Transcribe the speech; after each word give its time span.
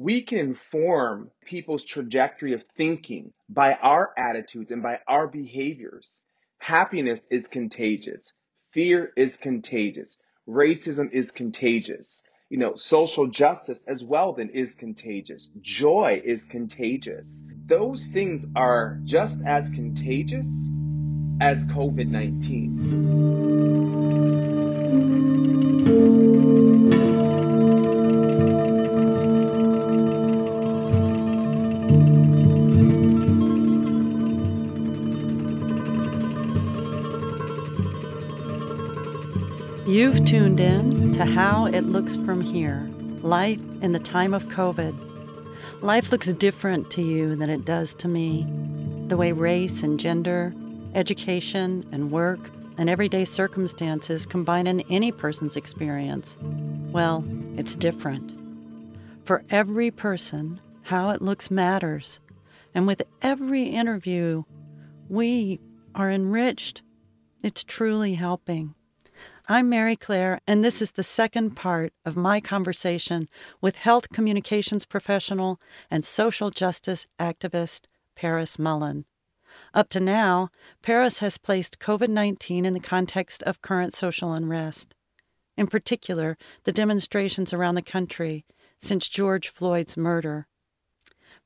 we 0.00 0.22
can 0.22 0.38
inform 0.38 1.30
people's 1.44 1.84
trajectory 1.84 2.54
of 2.54 2.64
thinking 2.74 3.34
by 3.50 3.74
our 3.74 4.14
attitudes 4.16 4.72
and 4.72 4.82
by 4.82 4.98
our 5.06 5.28
behaviors. 5.28 6.22
Happiness 6.56 7.20
is 7.30 7.48
contagious. 7.48 8.32
Fear 8.72 9.12
is 9.14 9.36
contagious. 9.36 10.16
Racism 10.48 11.12
is 11.12 11.32
contagious. 11.32 12.22
You 12.48 12.56
know, 12.56 12.76
social 12.76 13.26
justice 13.26 13.84
as 13.86 14.02
well 14.02 14.32
then 14.32 14.48
is 14.48 14.74
contagious. 14.74 15.50
Joy 15.60 16.22
is 16.24 16.46
contagious. 16.46 17.44
Those 17.66 18.06
things 18.06 18.46
are 18.56 19.00
just 19.04 19.42
as 19.44 19.68
contagious 19.68 20.48
as 21.42 21.66
COVID 21.66 22.08
19. 22.08 23.89
You've 40.00 40.24
tuned 40.24 40.60
in 40.60 41.12
to 41.12 41.26
How 41.26 41.66
It 41.66 41.82
Looks 41.82 42.16
From 42.16 42.40
Here 42.40 42.88
Life 43.20 43.60
in 43.82 43.92
the 43.92 43.98
Time 43.98 44.32
of 44.32 44.46
COVID. 44.46 44.96
Life 45.82 46.10
looks 46.10 46.32
different 46.32 46.90
to 46.92 47.02
you 47.02 47.36
than 47.36 47.50
it 47.50 47.66
does 47.66 47.92
to 47.96 48.08
me. 48.08 48.46
The 49.08 49.18
way 49.18 49.32
race 49.32 49.82
and 49.82 50.00
gender, 50.00 50.54
education 50.94 51.86
and 51.92 52.10
work, 52.10 52.40
and 52.78 52.88
everyday 52.88 53.26
circumstances 53.26 54.24
combine 54.24 54.66
in 54.66 54.80
any 54.88 55.12
person's 55.12 55.54
experience, 55.54 56.38
well, 56.40 57.22
it's 57.58 57.76
different. 57.76 58.32
For 59.26 59.44
every 59.50 59.90
person, 59.90 60.62
how 60.80 61.10
it 61.10 61.20
looks 61.20 61.50
matters. 61.50 62.20
And 62.74 62.86
with 62.86 63.02
every 63.20 63.64
interview, 63.64 64.44
we 65.10 65.60
are 65.94 66.10
enriched. 66.10 66.80
It's 67.42 67.62
truly 67.62 68.14
helping. 68.14 68.74
I'm 69.52 69.68
Mary 69.68 69.96
Claire, 69.96 70.40
and 70.46 70.64
this 70.64 70.80
is 70.80 70.92
the 70.92 71.02
second 71.02 71.56
part 71.56 71.92
of 72.04 72.16
my 72.16 72.40
conversation 72.40 73.28
with 73.60 73.74
health 73.74 74.10
communications 74.10 74.84
professional 74.84 75.60
and 75.90 76.04
social 76.04 76.50
justice 76.50 77.08
activist 77.18 77.86
Paris 78.14 78.60
Mullen. 78.60 79.06
Up 79.74 79.88
to 79.88 79.98
now, 79.98 80.50
Paris 80.82 81.18
has 81.18 81.36
placed 81.36 81.80
COVID 81.80 82.10
19 82.10 82.64
in 82.64 82.74
the 82.74 82.78
context 82.78 83.42
of 83.42 83.60
current 83.60 83.92
social 83.92 84.32
unrest. 84.32 84.94
In 85.56 85.66
particular, 85.66 86.38
the 86.62 86.70
demonstrations 86.70 87.52
around 87.52 87.74
the 87.74 87.82
country 87.82 88.44
since 88.78 89.08
George 89.08 89.48
Floyd's 89.48 89.96
murder. 89.96 90.46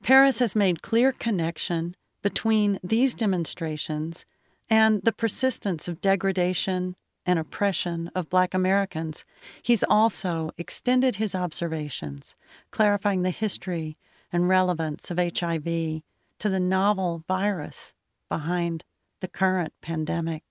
Paris 0.02 0.41
has 0.41 0.55
made 0.55 0.83
clear 0.83 1.11
connection 1.11 1.96
between 2.20 2.78
these 2.84 3.14
demonstrations 3.14 4.27
and 4.68 5.00
the 5.05 5.12
persistence 5.12 5.89
of 5.89 6.02
degradation, 6.02 6.96
and 7.27 7.39
oppression 7.39 8.11
of 8.14 8.28
Black 8.28 8.55
Americans, 8.55 9.25
he's 9.62 9.84
also 9.84 10.50
extended 10.58 11.17
his 11.17 11.34
observations, 11.34 12.36
clarifying 12.70 13.22
the 13.22 13.30
history 13.30 13.97
and 14.33 14.48
relevance 14.48 15.11
of 15.11 15.19
HIV 15.19 15.64
to 15.64 16.48
the 16.48 16.61
novel 16.61 17.25
virus 17.27 17.95
behind 18.28 18.84
the 19.20 19.28
current 19.28 19.72
pandemic. 19.80 20.42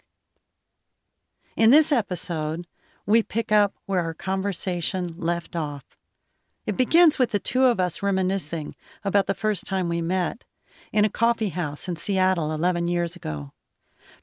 In 1.55 1.69
this 1.69 1.91
episode, 1.91 2.65
we 3.05 3.21
pick 3.21 3.51
up 3.51 3.73
where 3.85 4.01
our 4.01 4.13
conversation 4.13 5.13
left 5.17 5.55
off. 5.55 5.83
It 6.65 6.77
begins 6.77 7.19
with 7.19 7.31
the 7.31 7.39
two 7.39 7.65
of 7.65 7.79
us 7.79 8.01
reminiscing 8.01 8.75
about 9.03 9.27
the 9.27 9.33
first 9.33 9.65
time 9.65 9.89
we 9.89 10.01
met 10.01 10.45
in 10.91 11.03
a 11.03 11.09
coffee 11.09 11.49
house 11.49 11.87
in 11.87 11.95
Seattle 11.95 12.51
11 12.51 12.87
years 12.87 13.15
ago. 13.15 13.51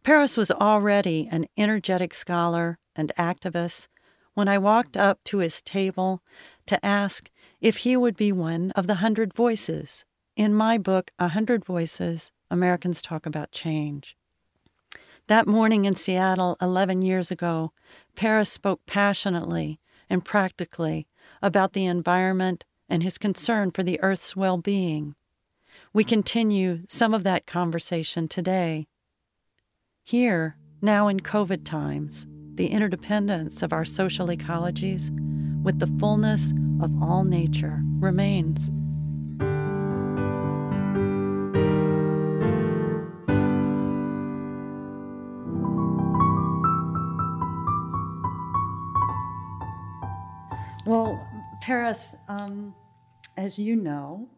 Paris 0.03 0.37
was 0.37 0.51
already 0.51 1.29
an 1.31 1.47
energetic 1.59 2.15
scholar 2.15 2.78
and 2.97 3.12
activist 3.19 3.88
when 4.33 4.49
I 4.49 4.56
walked 4.56 4.97
up 4.97 5.22
to 5.25 5.38
his 5.38 5.61
table 5.61 6.22
to 6.66 6.84
ask 6.84 7.31
if 7.61 7.78
he 7.78 7.97
would 7.97 8.16
be 8.16 8.33
one 8.33 8.71
of 8.72 8.87
the 8.87 8.97
hundred 8.97 9.34
voices 9.34 10.06
in 10.37 10.55
my 10.55 10.78
book, 10.78 11.11
A 11.19 11.28
Hundred 11.28 11.66
Voices 11.66 12.33
Americans 12.50 13.03
Talk 13.03 13.27
About 13.27 13.53
Change. 13.53 14.16
That 15.27 15.47
morning 15.47 15.84
in 15.84 15.94
Seattle 15.94 16.56
11 16.62 17.03
years 17.03 17.31
ago, 17.31 17.72
Paris 18.17 18.50
spoke 18.50 18.81
passionately 18.87 19.81
and 20.09 20.25
practically 20.25 21.06
about 21.43 21.75
the 21.75 21.84
environment 21.84 22.65
and 22.88 23.03
his 23.03 23.19
concern 23.19 23.71
for 23.71 23.82
the 23.82 24.00
Earth's 24.00 24.34
well 24.34 24.56
being. 24.56 25.15
We 25.93 26.05
continue 26.05 26.84
some 26.88 27.12
of 27.12 27.22
that 27.25 27.47
conversation 27.47 28.28
today 28.28 28.88
here, 30.05 30.56
now 30.83 31.09
in 31.09 31.21
COVID 31.21 31.65
times, 31.65 32.27
the 32.55 32.66
interdependence 32.66 33.62
of 33.62 33.72
our 33.72 33.84
social 33.84 34.28
ecologies 34.28 35.11
with 35.62 35.78
the 35.78 35.87
fullness 35.99 36.53
of 36.81 36.91
all 37.03 37.25
nature 37.25 37.83
remains. 37.99 38.71
Well, 50.87 51.25
Paris, 51.61 52.17
um, 52.27 52.75
as 53.37 53.59
you 53.59 53.77
know, 53.77 54.28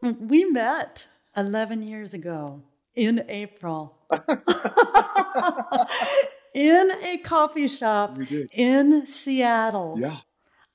we 0.00 0.44
met 0.44 1.08
11 1.36 1.82
years 1.82 2.14
ago 2.14 2.62
in 2.96 3.24
April 3.28 3.98
in 6.54 6.92
a 7.02 7.18
coffee 7.18 7.68
shop 7.68 8.18
in 8.52 9.06
Seattle. 9.06 9.96
Yeah. 10.00 10.18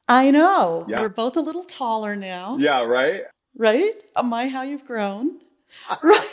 I 0.07 0.31
know. 0.31 0.85
Yeah. 0.89 1.01
We're 1.01 1.09
both 1.09 1.37
a 1.37 1.41
little 1.41 1.63
taller 1.63 2.15
now. 2.15 2.57
Yeah, 2.59 2.83
right? 2.83 3.21
Right? 3.55 3.93
My, 4.23 4.47
how 4.47 4.63
you've 4.63 4.85
grown. 4.85 5.39
right. 6.03 6.27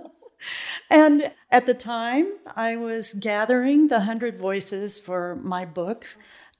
and 0.90 1.30
at 1.50 1.66
the 1.66 1.74
time, 1.74 2.26
I 2.56 2.76
was 2.76 3.14
gathering 3.14 3.88
the 3.88 3.98
100 3.98 4.38
voices 4.38 4.98
for 4.98 5.36
my 5.36 5.64
book. 5.64 6.06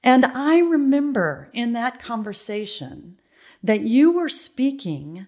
And 0.03 0.25
I 0.25 0.59
remember 0.59 1.49
in 1.53 1.73
that 1.73 2.01
conversation 2.01 3.19
that 3.63 3.81
you 3.81 4.11
were 4.11 4.29
speaking 4.29 5.25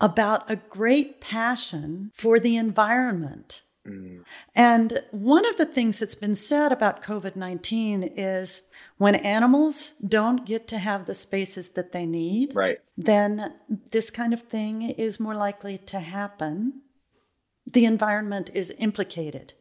about 0.00 0.50
a 0.50 0.56
great 0.56 1.20
passion 1.20 2.12
for 2.14 2.38
the 2.38 2.56
environment. 2.56 3.62
Mm. 3.86 4.24
And 4.54 5.00
one 5.10 5.46
of 5.46 5.56
the 5.56 5.66
things 5.66 5.98
that's 5.98 6.14
been 6.14 6.36
said 6.36 6.72
about 6.72 7.02
COVID 7.02 7.36
19 7.36 8.02
is 8.02 8.64
when 8.98 9.14
animals 9.14 9.94
don't 10.06 10.44
get 10.44 10.66
to 10.68 10.78
have 10.78 11.06
the 11.06 11.14
spaces 11.14 11.70
that 11.70 11.92
they 11.92 12.04
need, 12.04 12.54
right. 12.54 12.78
then 12.96 13.54
this 13.90 14.10
kind 14.10 14.32
of 14.32 14.42
thing 14.42 14.82
is 14.82 15.20
more 15.20 15.34
likely 15.34 15.78
to 15.78 16.00
happen. 16.00 16.82
The 17.66 17.84
environment 17.84 18.50
is 18.54 18.74
implicated 18.78 19.54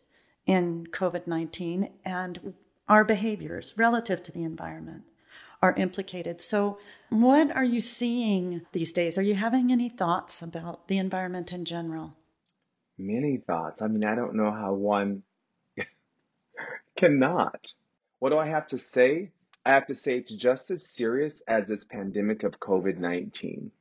in 0.45 0.87
COVID 0.87 1.27
19 1.27 1.89
and 2.05 2.53
our 2.87 3.03
behaviors 3.03 3.73
relative 3.77 4.23
to 4.23 4.31
the 4.31 4.43
environment 4.43 5.03
are 5.61 5.73
implicated. 5.73 6.41
So, 6.41 6.77
what 7.09 7.55
are 7.55 7.63
you 7.63 7.81
seeing 7.81 8.61
these 8.73 8.91
days? 8.91 9.17
Are 9.17 9.23
you 9.23 9.35
having 9.35 9.71
any 9.71 9.89
thoughts 9.89 10.41
about 10.41 10.87
the 10.87 10.97
environment 10.97 11.51
in 11.51 11.65
general? 11.65 12.13
Many 12.97 13.37
thoughts. 13.37 13.81
I 13.81 13.87
mean, 13.87 14.03
I 14.03 14.15
don't 14.15 14.35
know 14.35 14.51
how 14.51 14.73
one 14.73 15.23
cannot. 16.97 17.73
What 18.19 18.29
do 18.29 18.37
I 18.37 18.47
have 18.47 18.67
to 18.67 18.77
say? 18.77 19.31
I 19.65 19.73
have 19.73 19.87
to 19.87 19.95
say 19.95 20.17
it's 20.17 20.33
just 20.33 20.71
as 20.71 20.87
serious 20.87 21.41
as 21.47 21.67
this 21.67 21.83
pandemic 21.83 22.43
of 22.43 22.59
COVID 22.59 22.97
19 22.97 23.71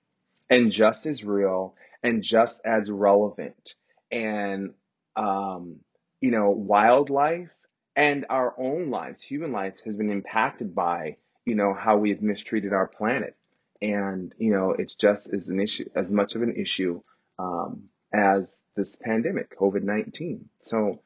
and 0.51 0.73
just 0.73 1.07
as 1.07 1.25
real 1.25 1.75
and 2.03 2.23
just 2.23 2.61
as 2.65 2.91
relevant. 2.91 3.75
And, 4.11 4.75
um, 5.17 5.81
you 6.21 6.31
know, 6.31 6.51
wildlife 6.51 7.51
and 7.95 8.27
our 8.29 8.55
own 8.59 8.91
lives, 8.91 9.23
human 9.23 9.53
life, 9.53 9.75
has 9.85 9.97
been 9.97 10.11
impacted 10.11 10.75
by 10.75 11.17
you 11.47 11.55
know, 11.55 11.73
how 11.73 11.97
we've 11.97 12.21
mistreated 12.21 12.73
our 12.73 12.89
planet. 12.89 13.37
And, 13.81 14.35
you 14.37 14.51
know, 14.51 14.73
it's 14.73 14.97
just 14.97 15.33
as 15.33 15.49
an 15.49 15.61
issue, 15.61 15.89
as 15.95 16.13
much 16.13 16.35
of 16.35 16.43
an 16.43 16.55
issue, 16.57 17.01
um, 17.39 17.85
as 18.13 18.63
this 18.75 18.97
pandemic, 18.97 19.57
COVID-19. 19.57 20.41
So, 20.61 21.01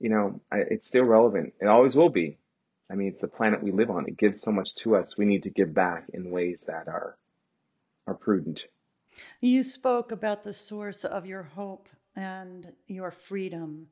you 0.00 0.10
know, 0.10 0.40
it's 0.52 0.88
still 0.88 1.04
relevant. 1.04 1.54
It 1.60 1.66
always 1.66 1.94
will 1.94 2.08
be. 2.08 2.38
I 2.90 2.94
mean, 2.94 3.08
it's 3.08 3.20
the 3.20 3.28
planet 3.28 3.62
we 3.62 3.70
live 3.70 3.90
on. 3.90 4.06
It 4.06 4.16
gives 4.16 4.40
so 4.40 4.50
much 4.50 4.74
to 4.76 4.96
us. 4.96 5.16
We 5.16 5.24
need 5.24 5.44
to 5.44 5.50
give 5.50 5.72
back 5.72 6.06
in 6.12 6.30
ways 6.30 6.64
that 6.66 6.88
are, 6.88 7.16
are 8.06 8.14
prudent. 8.14 8.66
You 9.40 9.62
spoke 9.62 10.12
about 10.12 10.44
the 10.44 10.52
source 10.52 11.04
of 11.04 11.26
your 11.26 11.42
hope 11.42 11.88
and 12.14 12.72
your 12.86 13.10
freedom 13.10 13.88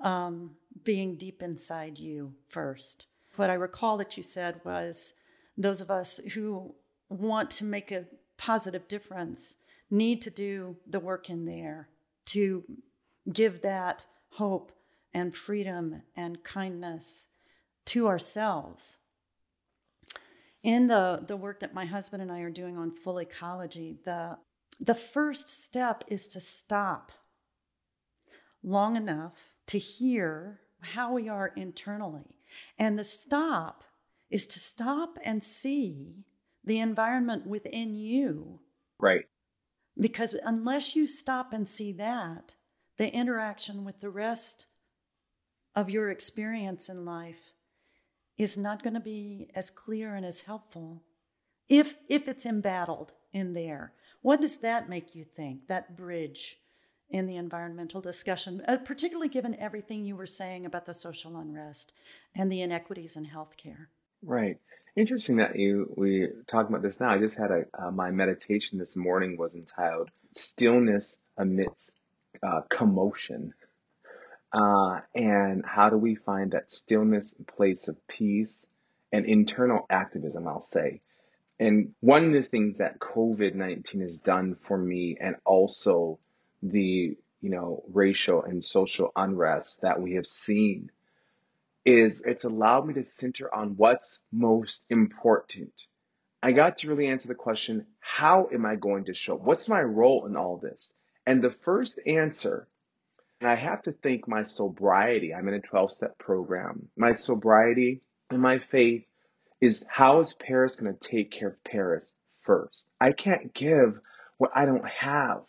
um, 0.00 0.52
being 0.84 1.16
deep 1.16 1.42
inside 1.42 1.98
you 1.98 2.34
first 2.48 3.06
what 3.36 3.50
I 3.50 3.54
recall 3.54 3.96
that 3.98 4.16
you 4.16 4.22
said 4.22 4.60
was 4.64 5.14
those 5.56 5.80
of 5.80 5.90
us 5.90 6.18
who 6.34 6.74
want 7.08 7.50
to 7.50 7.64
make 7.64 7.90
a 7.90 8.06
positive 8.36 8.88
difference 8.88 9.56
need 9.90 10.20
to 10.22 10.30
do 10.30 10.76
the 10.86 11.00
work 11.00 11.30
in 11.30 11.44
there 11.44 11.88
to 12.26 12.64
give 13.32 13.62
that 13.62 14.06
hope 14.30 14.72
and 15.14 15.34
freedom 15.34 16.02
and 16.16 16.42
kindness 16.44 17.26
to 17.86 18.06
ourselves. 18.06 18.98
In 20.62 20.88
the, 20.88 21.22
the 21.26 21.36
work 21.36 21.60
that 21.60 21.72
my 21.72 21.84
husband 21.84 22.22
and 22.22 22.32
I 22.32 22.40
are 22.40 22.50
doing 22.50 22.76
on 22.76 22.90
full 22.90 23.18
ecology, 23.18 23.98
the, 24.04 24.36
the 24.80 24.94
first 24.94 25.48
step 25.48 26.04
is 26.08 26.26
to 26.28 26.40
stop 26.40 27.12
long 28.62 28.96
enough 28.96 29.54
to 29.68 29.78
hear 29.78 30.60
how 30.80 31.12
we 31.12 31.28
are 31.28 31.52
internally. 31.56 32.36
And 32.78 32.98
the 32.98 33.04
stop 33.04 33.84
is 34.30 34.46
to 34.48 34.58
stop 34.58 35.18
and 35.24 35.42
see 35.42 36.24
the 36.64 36.78
environment 36.78 37.46
within 37.46 37.94
you. 37.94 38.60
Right. 38.98 39.26
Because 39.98 40.34
unless 40.44 40.96
you 40.96 41.06
stop 41.06 41.52
and 41.52 41.68
see 41.68 41.92
that, 41.92 42.56
the 42.96 43.12
interaction 43.12 43.84
with 43.84 44.00
the 44.00 44.10
rest 44.10 44.66
of 45.74 45.90
your 45.90 46.10
experience 46.10 46.88
in 46.88 47.04
life 47.04 47.52
is 48.38 48.56
not 48.56 48.82
going 48.82 48.94
to 48.94 49.00
be 49.00 49.48
as 49.54 49.70
clear 49.70 50.14
and 50.14 50.24
as 50.24 50.42
helpful 50.42 51.02
if 51.68 51.96
if 52.08 52.28
it's 52.28 52.46
embattled 52.46 53.12
in 53.32 53.52
there 53.52 53.92
what 54.22 54.40
does 54.40 54.58
that 54.58 54.88
make 54.88 55.14
you 55.14 55.24
think 55.24 55.66
that 55.68 55.96
bridge 55.96 56.58
in 57.10 57.26
the 57.26 57.36
environmental 57.36 58.00
discussion 58.00 58.62
uh, 58.66 58.76
particularly 58.78 59.28
given 59.28 59.54
everything 59.56 60.04
you 60.04 60.16
were 60.16 60.26
saying 60.26 60.64
about 60.64 60.86
the 60.86 60.94
social 60.94 61.36
unrest 61.36 61.92
and 62.34 62.50
the 62.50 62.62
inequities 62.62 63.16
in 63.16 63.26
healthcare 63.26 63.86
right. 64.26 64.58
Interesting 64.96 65.36
that 65.36 65.56
you 65.56 65.92
we 65.96 66.28
talking 66.48 66.74
about 66.74 66.82
this 66.82 66.98
now. 67.00 67.10
I 67.10 67.18
just 67.18 67.36
had 67.36 67.50
a 67.50 67.64
uh, 67.78 67.90
my 67.90 68.10
meditation 68.10 68.78
this 68.78 68.96
morning 68.96 69.36
was 69.36 69.54
entitled 69.54 70.10
stillness 70.34 71.18
amidst 71.36 71.92
uh, 72.42 72.62
commotion. 72.68 73.54
Uh, 74.52 75.00
and 75.14 75.64
how 75.66 75.90
do 75.90 75.96
we 75.96 76.14
find 76.14 76.52
that 76.52 76.70
stillness, 76.70 77.34
place 77.56 77.88
of 77.88 78.06
peace, 78.06 78.64
and 79.12 79.26
internal 79.26 79.86
activism, 79.90 80.48
I'll 80.48 80.62
say. 80.62 81.00
And 81.58 81.94
one 82.00 82.26
of 82.26 82.32
the 82.32 82.42
things 82.42 82.78
that 82.78 82.98
COVID 82.98 83.54
19 83.54 84.00
has 84.00 84.18
done 84.18 84.56
for 84.66 84.78
me, 84.78 85.16
and 85.20 85.36
also 85.44 86.18
the 86.62 87.16
you 87.40 87.50
know 87.50 87.84
racial 87.92 88.42
and 88.42 88.64
social 88.64 89.12
unrest 89.14 89.82
that 89.82 90.00
we 90.00 90.14
have 90.14 90.26
seen, 90.26 90.90
is 91.86 92.22
it's 92.26 92.44
allowed 92.44 92.86
me 92.86 92.94
to 92.94 93.04
center 93.04 93.52
on 93.54 93.76
what's 93.76 94.20
most 94.32 94.84
important. 94.90 95.72
I 96.42 96.52
got 96.52 96.78
to 96.78 96.88
really 96.88 97.06
answer 97.06 97.28
the 97.28 97.34
question, 97.34 97.86
how 98.00 98.48
am 98.52 98.66
I 98.66 98.76
going 98.76 99.06
to 99.06 99.14
show? 99.14 99.36
up? 99.36 99.42
What's 99.42 99.68
my 99.68 99.80
role 99.80 100.26
in 100.26 100.36
all 100.36 100.58
this? 100.58 100.92
And 101.26 101.42
the 101.42 101.54
first 101.64 101.98
answer 102.06 102.68
and 103.40 103.50
I 103.50 103.54
have 103.54 103.82
to 103.82 103.92
thank 103.92 104.26
my 104.26 104.42
sobriety. 104.42 105.34
I'm 105.34 105.48
in 105.48 105.54
a 105.54 105.60
12 105.60 105.92
step 105.92 106.18
program. 106.18 106.88
My 106.96 107.14
sobriety 107.14 108.02
and 108.30 108.40
my 108.40 108.58
faith 108.58 109.04
is 109.60 109.84
how 109.88 110.20
is 110.20 110.32
Paris 110.32 110.76
going 110.76 110.94
to 110.94 111.08
take 111.08 111.30
care 111.30 111.48
of 111.48 111.64
Paris 111.64 112.12
first? 112.42 112.88
I 113.00 113.12
can't 113.12 113.52
give 113.52 114.00
what 114.38 114.52
I 114.54 114.64
don't 114.64 114.86
have. 114.86 115.42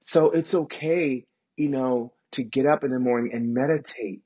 So 0.00 0.30
it's 0.30 0.54
okay, 0.54 1.26
you 1.56 1.68
know, 1.68 2.12
to 2.32 2.42
get 2.42 2.66
up 2.66 2.84
in 2.84 2.90
the 2.90 2.98
morning 2.98 3.32
and 3.32 3.54
meditate 3.54 4.24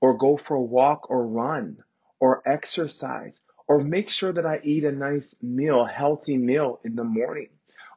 or 0.00 0.16
go 0.16 0.36
for 0.36 0.56
a 0.56 0.62
walk 0.62 1.10
or 1.10 1.26
run 1.26 1.78
or 2.20 2.42
exercise 2.46 3.40
or 3.66 3.80
make 3.80 4.08
sure 4.10 4.32
that 4.32 4.46
I 4.46 4.60
eat 4.62 4.84
a 4.84 4.92
nice 4.92 5.34
meal, 5.42 5.84
healthy 5.84 6.36
meal 6.36 6.80
in 6.84 6.96
the 6.96 7.04
morning 7.04 7.48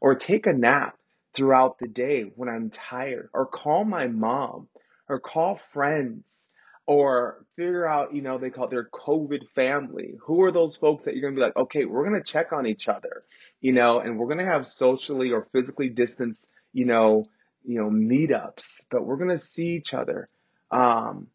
or 0.02 0.16
take 0.16 0.48
a 0.48 0.54
nap 0.54 0.98
throughout 1.34 1.80
the 1.80 1.88
day 1.88 2.24
when 2.36 2.50
I'm 2.50 2.70
tired, 2.70 3.30
or 3.34 3.46
call 3.46 3.86
my 3.86 4.08
mom, 4.08 4.68
or 5.08 5.20
call 5.20 5.62
friends, 5.72 6.50
or 6.86 7.46
figure 7.56 7.88
out, 7.88 8.14
you 8.14 8.22
know, 8.22 8.38
they 8.38 8.50
call 8.50 8.68
their 8.68 8.90
COVID 8.90 9.48
family. 9.56 10.16
Who 10.26 10.42
are 10.42 10.52
those 10.52 10.76
folks 10.76 11.06
that 11.06 11.16
you're 11.16 11.22
going 11.22 11.36
to 11.36 11.40
be 11.40 11.46
like, 11.46 11.56
okay, 11.56 11.86
we're 11.86 12.10
going 12.10 12.22
to 12.22 12.32
check 12.32 12.52
on 12.52 12.66
each 12.66 12.90
other, 12.90 13.24
you 13.62 13.72
know, 13.72 14.00
and 14.00 14.18
we're 14.18 14.26
going 14.26 14.46
to 14.46 14.52
have 14.52 14.68
socially 14.68 15.32
or 15.32 15.48
physically 15.54 15.90
distanced, 15.90 16.50
you 16.74 16.86
know, 16.86 17.28
you 17.64 17.80
know, 17.80 17.90
meetups, 17.90 18.82
but 18.90 19.06
we're 19.06 19.18
going 19.18 19.30
to 19.30 19.38
see 19.38 19.70
each 19.70 19.94
other. 19.94 20.28
Um, 20.72 21.28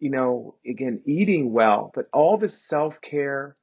you 0.00 0.10
know, 0.10 0.54
again, 0.66 1.00
eating 1.06 1.52
well, 1.52 1.90
but 1.94 2.08
all 2.12 2.38
the 2.38 2.50
self 2.50 3.00
care, 3.00 3.56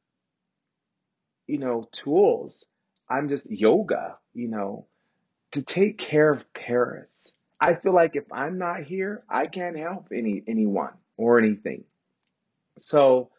you 1.48 1.58
know, 1.58 1.88
tools. 1.92 2.66
I'm 3.10 3.30
just 3.30 3.50
yoga, 3.50 4.18
you 4.34 4.48
know, 4.48 4.88
to 5.52 5.62
take 5.62 5.98
care 5.98 6.32
of 6.32 6.52
Paris. 6.54 7.32
I 7.60 7.76
feel 7.76 7.94
like 7.94 8.16
if 8.16 8.32
I'm 8.32 8.58
not 8.58 8.84
here, 8.84 9.24
I 9.30 9.48
can't 9.48 9.78
help 9.78 10.08
any 10.12 10.44
anyone 10.48 10.94
or 11.18 11.40
anything. 11.40 11.84
So 12.80 13.30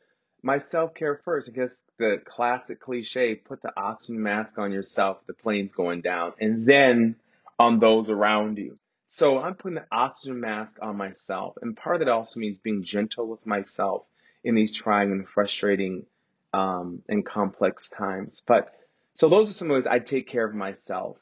my 0.42 0.58
self-care 0.58 1.20
first, 1.24 1.50
I 1.50 1.52
guess 1.52 1.82
the 1.98 2.22
classic 2.24 2.80
cliche, 2.80 3.34
put 3.34 3.62
the 3.62 3.72
oxygen 3.76 4.22
mask 4.22 4.58
on 4.58 4.72
yourself, 4.72 5.18
the 5.26 5.34
plane's 5.34 5.72
going 5.72 6.02
down, 6.02 6.32
and 6.40 6.64
then 6.64 7.16
on 7.58 7.78
those 7.80 8.10
around 8.10 8.58
you. 8.58 8.78
So 9.08 9.38
I'm 9.40 9.54
putting 9.54 9.76
the 9.76 9.86
oxygen 9.90 10.40
mask 10.40 10.78
on 10.82 10.96
myself. 10.96 11.56
And 11.62 11.76
part 11.76 11.96
of 11.96 12.00
that 12.00 12.12
also 12.12 12.40
means 12.40 12.58
being 12.58 12.82
gentle 12.82 13.28
with 13.28 13.46
myself 13.46 14.04
in 14.42 14.54
these 14.54 14.72
trying 14.72 15.12
and 15.12 15.28
frustrating 15.28 16.06
um, 16.52 17.02
and 17.08 17.24
complex 17.24 17.88
times. 17.88 18.42
But 18.46 18.70
so 19.14 19.28
those 19.28 19.50
are 19.50 19.54
some 19.54 19.68
ways 19.68 19.86
I 19.86 19.98
take 19.98 20.28
care 20.28 20.46
of 20.46 20.54
myself. 20.54 21.18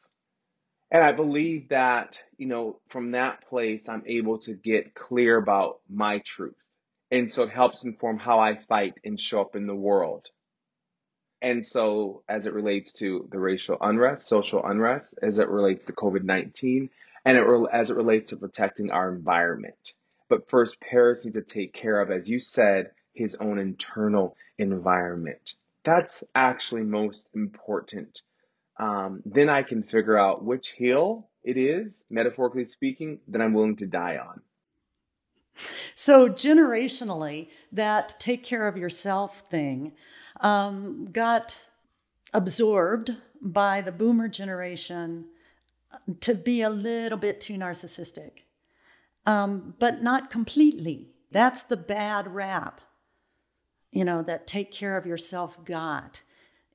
And 0.91 1.03
I 1.03 1.13
believe 1.13 1.71
that, 1.71 2.21
you 2.37 2.47
know, 2.47 2.79
from 2.89 3.13
that 3.13 3.49
place, 3.49 3.89
I'm 3.89 4.05
able 4.07 4.39
to 4.41 4.55
get 4.55 4.95
clear 4.95 5.37
about 5.37 5.81
my 5.89 6.19
truth. 6.19 6.55
And 7.11 7.31
so 7.31 7.43
it 7.45 7.51
helps 7.51 7.85
inform 7.85 8.19
how 8.19 8.39
I 8.39 8.57
fight 8.69 8.95
and 9.05 9.19
show 9.19 9.41
up 9.41 9.57
in 9.57 9.67
the 9.67 9.75
world. 9.75 10.29
And 11.43 11.65
so, 11.65 12.23
as 12.29 12.47
it 12.47 12.55
relates 12.55 12.95
to 12.95 13.29
the 13.31 13.39
racial 13.39 13.77
unrest, 13.81 14.27
social 14.27 14.65
unrest, 14.65 15.19
as 15.21 15.39
it 15.39 15.49
relates 15.49 15.87
to 15.87 15.93
COVID 15.93 16.23
19, 16.23 16.89
and 17.25 17.39
it, 17.39 17.45
as 17.73 17.91
it 17.91 17.97
relates 17.97 18.31
to 18.31 18.37
protecting 18.37 18.91
our 18.91 19.15
environment. 19.15 19.93
But 20.29 20.49
first, 20.49 20.81
Paris 20.81 21.25
needs 21.25 21.37
to 21.37 21.43
take 21.43 21.73
care 21.73 22.01
of, 22.01 22.11
as 22.11 22.29
you 22.29 22.39
said, 22.39 22.91
his 23.13 23.35
own 23.37 23.59
internal 23.59 24.37
environment. 24.59 25.55
That's 25.85 26.25
actually 26.35 26.83
most 26.83 27.29
important 27.35 28.23
um, 28.79 29.23
then 29.25 29.49
I 29.49 29.63
can 29.63 29.83
figure 29.83 30.19
out 30.19 30.45
which 30.45 30.73
hill 30.73 31.29
it 31.43 31.57
is, 31.57 32.05
metaphorically 32.11 32.65
speaking, 32.65 33.21
that 33.29 33.41
I'm 33.41 33.55
willing 33.55 33.77
to 33.77 33.87
die 33.87 34.19
on. 34.19 34.41
So, 35.95 36.29
generationally, 36.29 37.49
that 37.71 38.17
take 38.19 38.43
care 38.43 38.67
of 38.67 38.77
yourself 38.77 39.49
thing 39.49 39.93
um, 40.41 41.09
got 41.13 41.65
absorbed 42.33 43.17
by 43.41 43.81
the 43.81 43.93
boomer 43.93 44.27
generation 44.27 45.27
to 46.21 46.35
be 46.35 46.63
a 46.63 46.71
little 46.71 47.19
bit 47.19 47.41
too 47.41 47.55
narcissistic, 47.55 48.43
um, 49.27 49.75
but 49.79 50.03
not 50.03 50.31
completely. 50.31 51.11
That's 51.31 51.63
the 51.63 51.77
bad 51.77 52.35
rap, 52.35 52.81
you 53.91 54.05
know, 54.05 54.23
that 54.23 54.47
take 54.47 54.71
care 54.71 54.97
of 54.97 55.07
yourself 55.07 55.65
got 55.65 56.23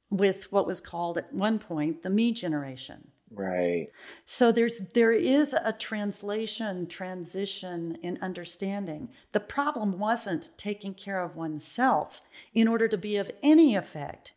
with 0.09 0.51
what 0.51 0.67
was 0.67 0.81
called 0.81 1.17
at 1.17 1.33
one 1.33 1.59
point 1.59 2.03
the 2.03 2.09
me 2.09 2.31
generation. 2.31 3.11
Right. 3.31 3.89
So 4.25 4.51
there's 4.51 4.79
there 4.93 5.11
is 5.11 5.53
a 5.53 5.71
translation 5.71 6.87
transition 6.87 7.97
in 8.01 8.17
understanding. 8.21 9.09
The 9.33 9.39
problem 9.39 9.99
wasn't 9.99 10.49
taking 10.57 10.95
care 10.95 11.21
of 11.23 11.35
oneself 11.35 12.21
in 12.53 12.67
order 12.67 12.87
to 12.87 12.97
be 12.97 13.17
of 13.17 13.29
any 13.43 13.75
effect. 13.75 14.33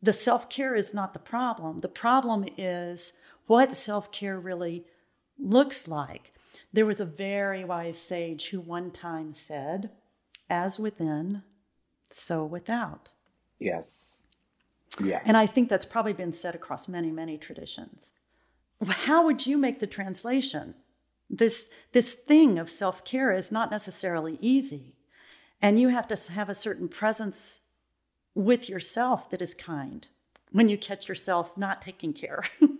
The 0.00 0.12
self-care 0.12 0.76
is 0.76 0.94
not 0.94 1.12
the 1.12 1.18
problem. 1.18 1.78
The 1.78 1.88
problem 1.88 2.46
is 2.56 3.14
what 3.46 3.74
self-care 3.74 4.38
really 4.38 4.84
looks 5.38 5.88
like. 5.88 6.32
There 6.72 6.86
was 6.86 7.00
a 7.00 7.06
very 7.06 7.64
wise 7.64 7.98
sage 7.98 8.48
who 8.48 8.60
one 8.60 8.90
time 8.90 9.32
said, 9.32 9.90
as 10.48 10.78
within, 10.78 11.42
so 12.10 12.44
without. 12.44 13.10
Yes. 13.58 13.94
Yeah. 15.02 15.20
And 15.24 15.36
I 15.36 15.46
think 15.46 15.68
that's 15.68 15.84
probably 15.84 16.12
been 16.12 16.32
said 16.32 16.54
across 16.54 16.88
many, 16.88 17.10
many 17.10 17.36
traditions. 17.36 18.12
How 18.86 19.24
would 19.24 19.46
you 19.46 19.58
make 19.58 19.80
the 19.80 19.86
translation? 19.86 20.74
This, 21.28 21.70
this 21.92 22.12
thing 22.12 22.58
of 22.58 22.70
self 22.70 23.04
care 23.04 23.32
is 23.32 23.50
not 23.50 23.70
necessarily 23.70 24.38
easy. 24.40 24.94
And 25.60 25.80
you 25.80 25.88
have 25.88 26.06
to 26.08 26.32
have 26.32 26.48
a 26.48 26.54
certain 26.54 26.88
presence 26.88 27.60
with 28.34 28.68
yourself 28.68 29.30
that 29.30 29.40
is 29.40 29.54
kind 29.54 30.06
when 30.52 30.68
you 30.68 30.76
catch 30.76 31.08
yourself 31.08 31.56
not 31.56 31.80
taking 31.80 32.12
care. 32.12 32.44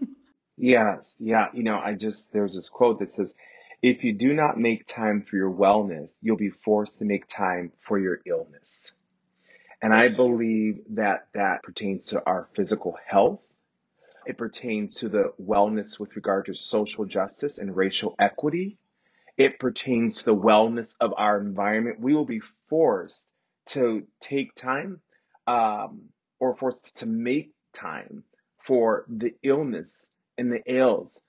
yes. 0.71 1.17
Yeah. 1.21 1.49
You 1.55 1.65
know, 1.65 1.79
I 1.79 1.95
just, 1.95 2.33
there's 2.33 2.55
this 2.55 2.71
quote 2.71 3.01
that 3.01 3.15
says, 3.15 3.35
if 3.83 4.05
you 4.05 4.15
do 4.15 4.35
not 4.35 4.59
make 4.59 4.87
time 4.87 5.25
for 5.29 5.37
your 5.37 5.53
wellness, 5.53 6.11
you'll 6.23 6.37
be 6.39 6.51
forced 6.51 7.01
to 7.01 7.07
make 7.07 7.29
time 7.29 7.73
for 7.83 7.99
your 7.99 8.21
illness. 8.27 8.93
And 9.83 9.95
I 9.95 10.09
believe 10.09 10.81
that 10.91 11.29
that 11.35 11.63
pertains 11.65 12.09
to 12.09 12.23
our 12.27 12.49
physical 12.57 12.97
health 13.07 13.41
It 14.25 14.39
pertains 14.39 14.97
to 14.97 15.09
the 15.09 15.33
wellness 15.43 15.99
with 15.99 16.17
regard 16.17 16.47
to 16.47 16.55
social 16.55 17.07
justice 17.07 17.59
and 17.59 17.77
racial 17.77 18.15
equity. 18.21 18.79
It 19.37 19.59
pertains 19.61 20.19
to 20.19 20.27
the 20.27 20.37
wellness 20.37 20.97
of 21.01 21.15
our 21.17 21.41
environment. 21.41 22.01
We 22.01 22.15
will 22.15 22.27
be 22.27 22.43
forced 22.69 23.29
to 23.69 24.07
take 24.21 24.55
time 24.55 25.01
um, 25.47 26.11
or 26.41 26.57
forced 26.57 26.97
to 26.99 27.07
make 27.07 27.53
time 27.75 28.25
for 28.65 29.07
the 29.09 29.35
illness 29.43 30.09
and 30.39 30.53
the 30.53 30.63
ills 30.67 31.21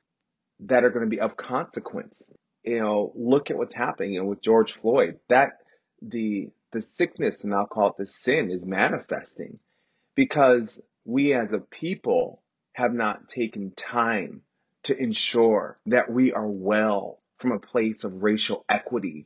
that 0.62 0.84
are 0.84 0.90
going 0.90 1.06
to 1.06 1.10
be 1.10 1.20
of 1.20 1.38
consequence. 1.38 2.24
You 2.64 2.80
know, 2.80 3.12
look 3.16 3.52
at 3.52 3.58
what's 3.58 3.76
happening 3.76 4.14
you 4.14 4.22
know, 4.22 4.28
with 4.28 4.42
George 4.42 4.74
Floyd. 4.74 5.20
That 5.30 5.60
the 6.02 6.50
the 6.72 6.82
sickness, 6.82 7.44
and 7.44 7.54
I'll 7.54 7.68
call 7.68 7.90
it 7.90 7.98
the 7.98 8.06
sin, 8.06 8.52
is 8.52 8.66
manifesting 8.66 9.60
because 10.16 10.82
we 11.06 11.34
as 11.34 11.54
a 11.54 11.60
people 11.60 12.42
have 12.74 12.94
not 12.94 13.30
taken 13.30 13.72
time 13.72 14.42
to 14.84 15.02
ensure 15.02 15.80
that 15.86 16.12
we 16.12 16.34
are 16.34 16.48
well 16.48 17.20
from 17.38 17.52
a 17.52 17.60
place 17.60 18.04
of 18.04 18.24
racial 18.24 18.66
equity, 18.70 19.26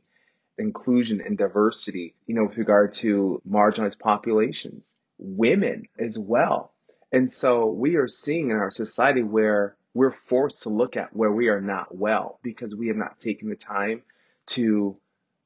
inclusion, 0.58 1.20
and 1.20 1.36
diversity, 1.36 2.14
you 2.26 2.34
know, 2.34 2.44
with 2.44 2.56
regard 2.56 2.94
to 2.94 3.42
marginalized 3.48 3.98
populations, 3.98 4.94
women 5.18 5.88
as 5.98 6.18
well. 6.18 6.72
And 7.12 7.32
so 7.32 7.66
we 7.66 7.96
are 7.96 8.08
seeing 8.08 8.50
in 8.50 8.56
our 8.56 8.70
society 8.70 9.22
where 9.22 9.76
we're 9.94 10.12
forced 10.12 10.62
to 10.62 10.70
look 10.70 10.96
at 10.96 11.14
where 11.14 11.30
we 11.30 11.48
are 11.48 11.60
not 11.60 11.94
well 11.94 12.38
because 12.42 12.74
we 12.74 12.88
have 12.88 12.96
not 12.96 13.18
taken 13.18 13.50
the 13.50 13.56
time 13.56 14.02
to 14.46 14.96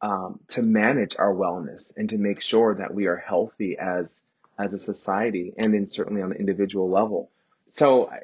um, 0.01 0.41
to 0.49 0.63
manage 0.63 1.17
our 1.19 1.35
wellness 1.35 1.93
and 1.97 2.11
to 2.11 2.19
make 2.19 2.43
sure 2.43 2.75
that 2.77 2.95
we 2.95 3.07
are 3.07 3.17
healthy 3.17 3.77
as 3.79 4.23
as 4.59 4.75
a 4.75 4.79
society 4.79 5.53
and 5.59 5.75
then 5.75 5.87
certainly 5.87 6.23
on 6.23 6.31
the 6.31 6.37
individual 6.37 6.89
level. 6.89 7.31
So 7.71 8.07
I, 8.07 8.15
I, 8.15 8.21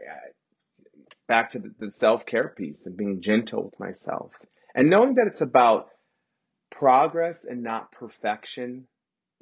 back 1.27 1.53
to 1.53 1.59
the, 1.59 1.75
the 1.79 1.91
self 1.91 2.25
care 2.27 2.49
piece 2.49 2.87
and 2.87 2.97
being 2.97 3.21
gentle 3.21 3.65
with 3.65 3.81
myself 3.81 4.33
and 4.75 4.89
knowing 4.89 5.17
that 5.17 5.27
it's 5.27 5.41
about 5.41 5.89
progress 6.71 7.45
and 7.45 7.63
not 7.63 7.93
perfection. 7.93 8.87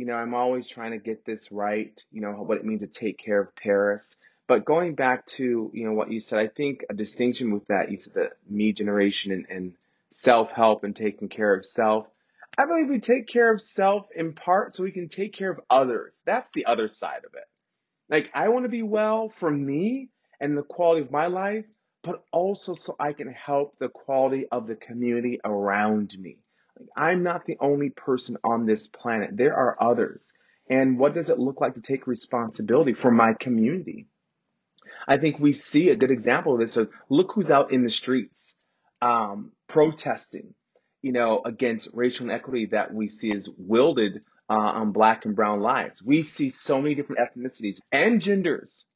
You 0.01 0.07
know, 0.07 0.15
I'm 0.15 0.33
always 0.33 0.67
trying 0.67 0.93
to 0.93 0.99
get 0.99 1.27
this 1.27 1.53
right. 1.53 2.03
You 2.11 2.23
know 2.23 2.31
what 2.31 2.57
it 2.57 2.65
means 2.65 2.81
to 2.81 2.87
take 2.87 3.19
care 3.19 3.39
of 3.39 3.55
Paris. 3.55 4.17
But 4.49 4.65
going 4.65 4.95
back 4.95 5.27
to 5.37 5.71
you 5.75 5.85
know 5.85 5.93
what 5.93 6.11
you 6.11 6.21
said, 6.21 6.39
I 6.41 6.49
think 6.49 6.87
a 6.89 6.95
distinction 6.95 7.53
with 7.53 7.67
that 7.67 7.91
you 7.91 7.99
said 7.99 8.15
the 8.15 8.31
me 8.49 8.73
generation 8.73 9.31
and, 9.31 9.47
and 9.51 9.75
self 10.11 10.53
help 10.53 10.85
and 10.85 10.97
taking 10.97 11.29
care 11.29 11.53
of 11.55 11.67
self. 11.67 12.07
I 12.57 12.65
believe 12.65 12.89
we 12.89 12.99
take 12.99 13.29
care 13.29 13.53
of 13.53 13.61
self 13.61 14.07
in 14.17 14.33
part 14.33 14.73
so 14.73 14.85
we 14.85 14.91
can 14.91 15.09
take 15.09 15.35
care 15.35 15.51
of 15.51 15.61
others. 15.69 16.23
That's 16.25 16.51
the 16.53 16.65
other 16.65 16.89
side 16.89 17.27
of 17.27 17.35
it. 17.35 17.45
Like, 18.09 18.31
I 18.33 18.49
want 18.49 18.65
to 18.65 18.71
be 18.71 18.83
well 18.83 19.31
for 19.39 19.51
me 19.51 20.09
and 20.41 20.57
the 20.57 20.63
quality 20.63 21.03
of 21.03 21.11
my 21.11 21.27
life, 21.27 21.67
but 22.03 22.25
also 22.33 22.73
so 22.73 22.97
I 22.99 23.13
can 23.13 23.31
help 23.31 23.79
the 23.79 23.91
quality 23.91 24.47
of 24.51 24.67
the 24.67 24.77
community 24.77 25.41
around 25.45 26.19
me. 26.19 26.39
I'm 26.97 27.23
not 27.23 27.47
the 27.47 27.57
only 27.61 27.91
person 27.91 28.37
on 28.45 28.67
this 28.67 28.89
planet. 28.89 29.31
There 29.33 29.55
are 29.55 29.77
others. 29.81 30.33
And 30.69 30.99
what 30.99 31.15
does 31.15 31.31
it 31.31 31.39
look 31.39 31.61
like 31.61 31.75
to 31.75 31.81
take 31.81 32.07
responsibility 32.07 32.93
for 32.93 33.11
my 33.11 33.35
community? 33.35 34.07
I 35.07 35.17
think 35.19 35.39
we 35.39 35.53
see 35.53 35.89
a 35.91 35.97
good 35.97 36.11
example 36.11 36.55
of 36.55 36.61
this. 36.61 36.73
So 36.73 36.89
look 37.09 37.33
who's 37.35 37.51
out 37.51 37.73
in 37.73 37.83
the 37.83 37.89
streets 37.89 38.57
um, 39.03 39.53
protesting, 39.67 40.55
you 41.03 41.13
know, 41.13 41.43
against 41.45 41.89
racial 41.93 42.27
inequity 42.27 42.67
that 42.67 42.93
we 42.93 43.09
see 43.09 43.33
is 43.33 43.49
wielded 43.59 44.25
uh, 44.49 44.55
on 44.55 44.93
black 44.93 45.25
and 45.25 45.35
brown 45.35 45.61
lives. 45.61 46.03
We 46.03 46.23
see 46.23 46.51
so 46.51 46.81
many 46.81 46.95
different 46.95 47.21
ethnicities 47.21 47.81
and 47.91 48.21
genders 48.21 48.87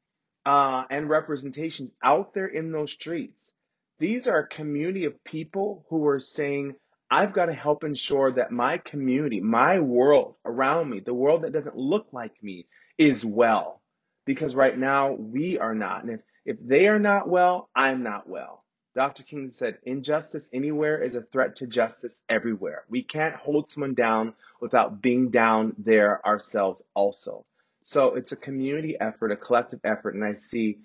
uh, 0.44 0.84
and 0.90 1.08
representation 1.08 1.90
out 2.02 2.34
there 2.34 2.46
in 2.46 2.72
those 2.72 2.92
streets. 2.92 3.52
These 3.98 4.28
are 4.28 4.40
a 4.40 4.48
community 4.48 5.04
of 5.04 5.24
people 5.24 5.86
who 5.88 6.06
are 6.06 6.20
saying, 6.20 6.74
I've 7.14 7.32
got 7.32 7.46
to 7.46 7.54
help 7.54 7.84
ensure 7.84 8.32
that 8.32 8.50
my 8.50 8.78
community, 8.78 9.38
my 9.38 9.78
world 9.78 10.34
around 10.44 10.90
me, 10.90 10.98
the 10.98 11.14
world 11.14 11.42
that 11.42 11.52
doesn't 11.52 11.76
look 11.76 12.08
like 12.10 12.42
me, 12.42 12.66
is 12.98 13.24
well. 13.24 13.80
Because 14.24 14.56
right 14.56 14.76
now 14.76 15.12
we 15.12 15.56
are 15.56 15.76
not. 15.76 16.02
And 16.02 16.14
if, 16.14 16.20
if 16.44 16.56
they 16.60 16.88
are 16.88 16.98
not 16.98 17.28
well, 17.28 17.68
I'm 17.72 18.02
not 18.02 18.28
well. 18.28 18.64
Dr. 18.96 19.22
King 19.22 19.52
said, 19.52 19.78
injustice 19.84 20.50
anywhere 20.52 21.00
is 21.00 21.14
a 21.14 21.22
threat 21.22 21.54
to 21.56 21.68
justice 21.68 22.20
everywhere. 22.28 22.82
We 22.88 23.04
can't 23.04 23.36
hold 23.36 23.70
someone 23.70 23.94
down 23.94 24.34
without 24.60 25.00
being 25.00 25.30
down 25.30 25.74
there 25.78 26.20
ourselves 26.26 26.82
also. 26.94 27.46
So 27.84 28.16
it's 28.16 28.32
a 28.32 28.36
community 28.36 28.96
effort, 29.00 29.30
a 29.30 29.36
collective 29.36 29.80
effort, 29.84 30.16
and 30.16 30.24
I 30.24 30.34
see 30.34 30.80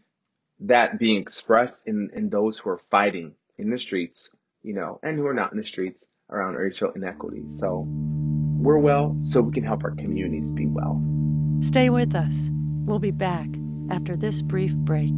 that 0.59 0.99
being 0.99 1.21
expressed 1.21 1.87
in, 1.87 2.11
in 2.13 2.29
those 2.29 2.59
who 2.59 2.69
are 2.69 2.81
fighting 2.91 3.33
in 3.57 3.71
the 3.71 3.79
streets, 3.79 4.29
you 4.61 4.75
know, 4.75 4.99
and 5.01 5.17
who 5.17 5.25
are 5.25 5.33
not 5.33 5.53
in 5.53 5.57
the 5.57 5.65
streets 5.65 6.05
around 6.29 6.55
racial 6.55 6.91
inequity. 6.91 7.45
So 7.51 7.85
we're 7.87 8.79
well 8.79 9.17
so 9.23 9.41
we 9.41 9.51
can 9.51 9.63
help 9.63 9.83
our 9.83 9.95
communities 9.95 10.51
be 10.51 10.67
well. 10.67 11.01
Stay 11.61 11.89
with 11.89 12.15
us. 12.15 12.49
We'll 12.85 12.99
be 12.99 13.11
back 13.11 13.47
after 13.89 14.15
this 14.15 14.41
brief 14.41 14.75
break. 14.75 15.13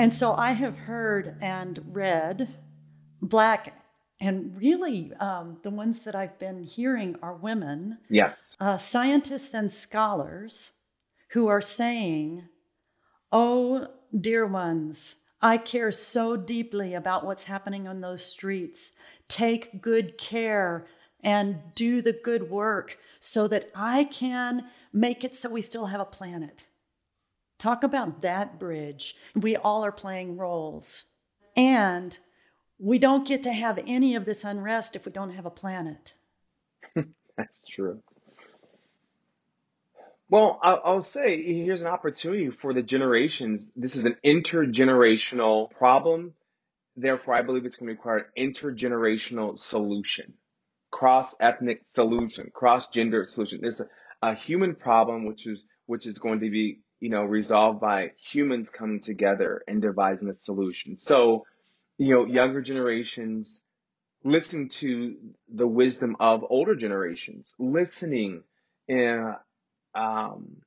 And 0.00 0.14
so 0.14 0.32
I 0.32 0.52
have 0.52 0.78
heard 0.78 1.36
and 1.42 1.78
read 1.92 2.48
black, 3.20 3.84
and 4.18 4.56
really 4.56 5.12
um, 5.20 5.58
the 5.62 5.68
ones 5.68 6.00
that 6.00 6.14
I've 6.14 6.38
been 6.38 6.62
hearing 6.62 7.16
are 7.22 7.34
women. 7.34 7.98
Yes. 8.08 8.56
Uh, 8.58 8.78
scientists 8.78 9.52
and 9.52 9.70
scholars 9.70 10.72
who 11.32 11.48
are 11.48 11.60
saying, 11.60 12.44
Oh, 13.30 13.88
dear 14.18 14.46
ones, 14.46 15.16
I 15.42 15.58
care 15.58 15.92
so 15.92 16.34
deeply 16.34 16.94
about 16.94 17.26
what's 17.26 17.44
happening 17.44 17.86
on 17.86 18.00
those 18.00 18.24
streets. 18.24 18.92
Take 19.28 19.82
good 19.82 20.16
care 20.16 20.86
and 21.22 21.58
do 21.74 22.00
the 22.00 22.18
good 22.24 22.48
work 22.48 22.96
so 23.20 23.46
that 23.48 23.70
I 23.74 24.04
can 24.04 24.64
make 24.94 25.24
it 25.24 25.36
so 25.36 25.50
we 25.50 25.60
still 25.60 25.86
have 25.86 26.00
a 26.00 26.06
planet. 26.06 26.64
Talk 27.60 27.84
about 27.84 28.22
that 28.22 28.58
bridge. 28.58 29.14
We 29.36 29.54
all 29.54 29.84
are 29.84 29.92
playing 29.92 30.38
roles. 30.38 31.04
And 31.54 32.18
we 32.78 32.98
don't 32.98 33.28
get 33.28 33.42
to 33.42 33.52
have 33.52 33.78
any 33.86 34.14
of 34.14 34.24
this 34.24 34.44
unrest 34.44 34.96
if 34.96 35.04
we 35.04 35.12
don't 35.12 35.34
have 35.34 35.44
a 35.44 35.50
planet. 35.50 36.14
That's 37.36 37.60
true. 37.68 38.02
Well, 40.30 40.58
I'll, 40.62 41.02
say 41.02 41.42
here's 41.42 41.82
an 41.82 41.88
opportunity 41.88 42.50
for 42.50 42.72
the 42.72 42.82
generations. 42.82 43.70
This 43.76 43.96
is 43.96 44.04
an 44.04 44.16
intergenerational 44.24 45.70
problem. 45.72 46.34
Therefore, 46.96 47.34
I 47.34 47.42
believe 47.42 47.66
it's 47.66 47.76
going 47.76 47.88
to 47.88 47.94
require 47.94 48.30
an 48.36 48.52
intergenerational 48.52 49.58
solution, 49.58 50.34
cross 50.90 51.34
ethnic 51.40 51.80
solution, 51.82 52.50
cross 52.54 52.86
gender 52.88 53.24
solution. 53.24 53.60
It's 53.64 53.80
a, 53.80 53.86
a 54.22 54.34
human 54.34 54.76
problem, 54.76 55.26
which 55.26 55.46
is 55.46 55.64
which 55.86 56.06
is 56.06 56.20
going 56.20 56.40
to 56.40 56.50
be 56.50 56.78
you 57.00 57.10
know, 57.10 57.24
resolved 57.24 57.80
by 57.80 58.12
humans 58.18 58.70
coming 58.70 59.00
together 59.00 59.62
and 59.66 59.82
devising 59.82 60.28
a 60.28 60.34
solution. 60.34 60.98
So, 60.98 61.46
you 61.98 62.14
know, 62.14 62.26
younger 62.26 62.62
generations 62.62 63.62
listening 64.24 64.68
to 64.68 65.16
the 65.48 65.66
wisdom 65.66 66.16
of 66.20 66.44
older 66.50 66.74
generations, 66.74 67.54
listening 67.58 68.42
and 68.88 69.34
um, 69.94 70.58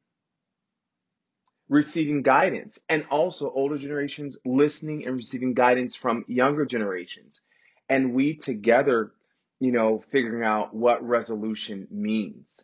receiving 1.70 2.22
guidance, 2.22 2.80
and 2.90 3.06
also 3.10 3.52
older 3.52 3.78
generations 3.78 4.38
listening 4.46 5.06
and 5.06 5.16
receiving 5.16 5.54
guidance 5.54 5.96
from 5.96 6.26
younger 6.28 6.66
generations. 6.66 7.42
And 7.90 8.14
we 8.14 8.36
together, 8.36 9.12
you 9.60 9.72
know, 9.72 10.04
figuring 10.12 10.44
out 10.44 10.74
what 10.74 11.08
resolution 11.08 11.88
means. 11.92 12.64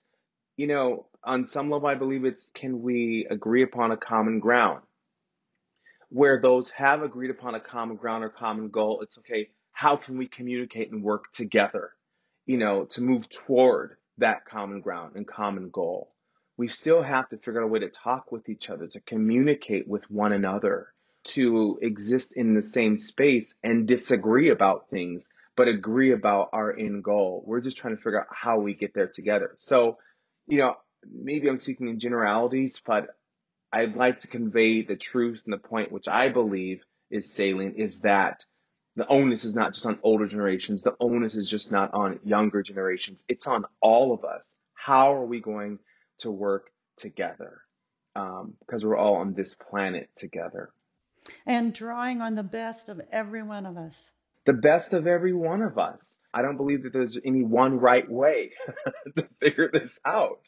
You 0.57 0.67
know, 0.67 1.05
on 1.23 1.45
some 1.45 1.69
level, 1.69 1.87
I 1.87 1.95
believe 1.95 2.25
it's 2.25 2.51
can 2.53 2.81
we 2.81 3.27
agree 3.29 3.63
upon 3.63 3.91
a 3.91 3.97
common 3.97 4.39
ground? 4.39 4.81
Where 6.09 6.41
those 6.41 6.71
have 6.71 7.03
agreed 7.03 7.29
upon 7.29 7.55
a 7.55 7.59
common 7.59 7.97
ground 7.97 8.23
or 8.23 8.29
common 8.29 8.69
goal, 8.69 9.01
it's 9.01 9.17
okay, 9.19 9.49
how 9.71 9.95
can 9.95 10.17
we 10.17 10.27
communicate 10.27 10.91
and 10.91 11.03
work 11.03 11.31
together, 11.31 11.91
you 12.45 12.57
know, 12.57 12.85
to 12.85 13.01
move 13.01 13.29
toward 13.29 13.97
that 14.17 14.45
common 14.45 14.81
ground 14.81 15.15
and 15.15 15.27
common 15.27 15.69
goal? 15.69 16.11
we 16.59 16.67
still 16.67 17.01
have 17.01 17.29
to 17.29 17.37
figure 17.37 17.61
out 17.61 17.63
a 17.63 17.67
way 17.67 17.79
to 17.79 17.87
talk 17.87 18.33
with 18.33 18.49
each 18.49 18.69
other, 18.69 18.85
to 18.85 18.99
communicate 18.99 19.87
with 19.87 20.03
one 20.11 20.33
another, 20.33 20.91
to 21.23 21.79
exist 21.81 22.33
in 22.33 22.53
the 22.53 22.61
same 22.61 22.97
space 22.97 23.55
and 23.63 23.87
disagree 23.87 24.49
about 24.49 24.89
things, 24.89 25.29
but 25.55 25.69
agree 25.69 26.11
about 26.11 26.49
our 26.51 26.77
end 26.77 27.01
goal. 27.01 27.41
We're 27.47 27.61
just 27.61 27.77
trying 27.77 27.95
to 27.95 28.01
figure 28.01 28.19
out 28.19 28.27
how 28.29 28.59
we 28.59 28.73
get 28.73 28.93
there 28.93 29.07
together. 29.07 29.55
So, 29.57 29.95
you 30.47 30.57
know, 30.57 30.75
maybe 31.05 31.47
I'm 31.47 31.57
speaking 31.57 31.89
in 31.89 31.99
generalities, 31.99 32.81
but 32.85 33.07
I'd 33.71 33.95
like 33.95 34.19
to 34.19 34.27
convey 34.27 34.81
the 34.81 34.95
truth 34.95 35.41
and 35.45 35.53
the 35.53 35.57
point 35.57 35.91
which 35.91 36.07
I 36.07 36.29
believe 36.29 36.83
is 37.11 37.31
salient 37.31 37.75
is 37.77 38.01
that 38.01 38.45
the 38.95 39.07
onus 39.07 39.45
is 39.45 39.55
not 39.55 39.73
just 39.73 39.85
on 39.85 39.99
older 40.03 40.27
generations. 40.27 40.81
The 40.81 40.95
onus 40.99 41.35
is 41.35 41.49
just 41.49 41.71
not 41.71 41.93
on 41.93 42.19
younger 42.23 42.63
generations. 42.63 43.23
It's 43.27 43.47
on 43.47 43.65
all 43.81 44.13
of 44.13 44.25
us. 44.25 44.55
How 44.73 45.15
are 45.15 45.25
we 45.25 45.39
going 45.39 45.79
to 46.19 46.31
work 46.31 46.71
together? 46.97 47.61
Um, 48.15 48.55
because 48.59 48.85
we're 48.85 48.97
all 48.97 49.15
on 49.15 49.33
this 49.33 49.55
planet 49.55 50.09
together. 50.15 50.71
And 51.45 51.73
drawing 51.73 52.21
on 52.21 52.35
the 52.35 52.43
best 52.43 52.89
of 52.89 52.99
every 53.11 53.43
one 53.43 53.65
of 53.65 53.77
us. 53.77 54.13
The 54.45 54.53
best 54.53 54.93
of 54.93 55.05
every 55.05 55.33
one 55.33 55.61
of 55.61 55.77
us. 55.77 56.17
I 56.33 56.41
don't 56.41 56.57
believe 56.57 56.83
that 56.83 56.93
there's 56.93 57.19
any 57.23 57.43
one 57.43 57.79
right 57.79 58.09
way 58.09 58.51
to 59.15 59.29
figure 59.39 59.69
this 59.71 59.99
out. 60.03 60.39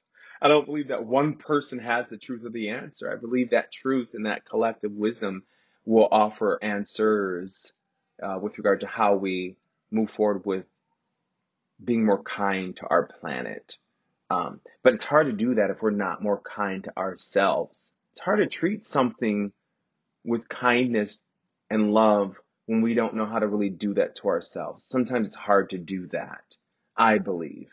I 0.41 0.47
don't 0.47 0.65
believe 0.65 0.87
that 0.87 1.05
one 1.05 1.35
person 1.35 1.77
has 1.79 2.09
the 2.09 2.17
truth 2.17 2.45
of 2.45 2.53
the 2.53 2.69
answer. 2.69 3.11
I 3.11 3.15
believe 3.15 3.51
that 3.51 3.71
truth 3.71 4.09
and 4.15 4.25
that 4.25 4.45
collective 4.45 4.91
wisdom 4.91 5.43
will 5.85 6.07
offer 6.11 6.57
answers 6.63 7.71
uh, 8.21 8.39
with 8.41 8.57
regard 8.57 8.81
to 8.81 8.87
how 8.87 9.15
we 9.15 9.57
move 9.91 10.09
forward 10.11 10.45
with 10.45 10.65
being 11.83 12.05
more 12.05 12.23
kind 12.23 12.75
to 12.77 12.87
our 12.87 13.05
planet. 13.05 13.77
Um, 14.31 14.61
but 14.83 14.93
it's 14.93 15.05
hard 15.05 15.27
to 15.27 15.33
do 15.33 15.55
that 15.55 15.69
if 15.69 15.81
we're 15.81 15.91
not 15.91 16.23
more 16.23 16.41
kind 16.41 16.83
to 16.85 16.97
ourselves. 16.97 17.91
It's 18.13 18.21
hard 18.21 18.39
to 18.39 18.47
treat 18.47 18.85
something 18.85 19.51
with 20.23 20.49
kindness 20.49 21.21
and 21.69 21.93
love 21.93 22.35
when 22.65 22.81
we 22.81 22.95
don't 22.95 23.15
know 23.15 23.25
how 23.25 23.39
to 23.39 23.47
really 23.47 23.69
do 23.69 23.93
that 23.95 24.15
to 24.15 24.29
ourselves. 24.29 24.85
Sometimes 24.85 25.27
it's 25.27 25.35
hard 25.35 25.71
to 25.71 25.77
do 25.77 26.07
that, 26.07 26.43
I 26.95 27.19
believe 27.19 27.69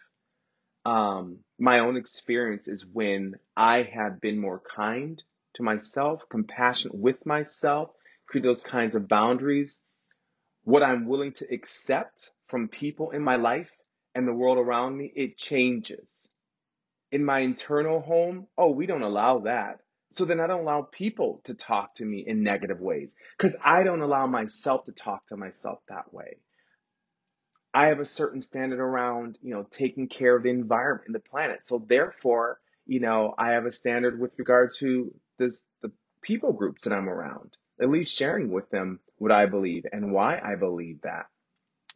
um, 0.84 1.38
my 1.58 1.80
own 1.80 1.96
experience 1.96 2.68
is 2.68 2.86
when 2.86 3.34
I 3.56 3.82
have 3.82 4.20
been 4.20 4.38
more 4.38 4.60
kind 4.60 5.22
to 5.54 5.62
myself, 5.62 6.22
compassionate 6.30 6.96
with 6.96 7.26
myself, 7.26 7.90
create 8.26 8.44
those 8.44 8.62
kinds 8.62 8.96
of 8.96 9.08
boundaries. 9.08 9.78
What 10.64 10.82
I'm 10.82 11.06
willing 11.06 11.32
to 11.34 11.52
accept 11.52 12.30
from 12.46 12.68
people 12.68 13.10
in 13.10 13.22
my 13.22 13.36
life 13.36 13.70
and 14.14 14.26
the 14.26 14.32
world 14.32 14.58
around 14.58 14.96
me, 14.96 15.12
it 15.14 15.36
changes. 15.36 16.28
In 17.10 17.24
my 17.24 17.40
internal 17.40 18.00
home, 18.00 18.46
oh, 18.56 18.70
we 18.70 18.86
don't 18.86 19.02
allow 19.02 19.40
that. 19.40 19.80
So 20.12 20.24
then 20.24 20.40
I 20.40 20.46
don't 20.46 20.60
allow 20.60 20.82
people 20.82 21.40
to 21.44 21.54
talk 21.54 21.94
to 21.96 22.04
me 22.04 22.24
in 22.26 22.42
negative 22.42 22.80
ways 22.80 23.14
because 23.36 23.54
I 23.62 23.82
don't 23.82 24.00
allow 24.00 24.26
myself 24.26 24.84
to 24.84 24.92
talk 24.92 25.26
to 25.28 25.36
myself 25.36 25.80
that 25.88 26.12
way. 26.12 26.38
I 27.78 27.86
have 27.90 28.00
a 28.00 28.06
certain 28.06 28.42
standard 28.42 28.80
around, 28.80 29.38
you 29.40 29.54
know, 29.54 29.64
taking 29.70 30.08
care 30.08 30.34
of 30.34 30.42
the 30.42 30.48
environment 30.48 31.06
and 31.06 31.14
the 31.14 31.20
planet. 31.20 31.64
So 31.64 31.78
therefore, 31.78 32.58
you 32.86 32.98
know, 32.98 33.36
I 33.38 33.52
have 33.52 33.66
a 33.66 33.70
standard 33.70 34.18
with 34.18 34.36
regard 34.36 34.74
to 34.78 35.14
this, 35.38 35.64
the 35.80 35.92
people 36.20 36.52
groups 36.52 36.82
that 36.82 36.92
I'm 36.92 37.08
around, 37.08 37.56
at 37.80 37.88
least 37.88 38.16
sharing 38.16 38.50
with 38.50 38.68
them 38.70 38.98
what 39.18 39.30
I 39.30 39.46
believe 39.46 39.86
and 39.92 40.10
why 40.10 40.40
I 40.44 40.56
believe 40.56 41.02
that. 41.02 41.26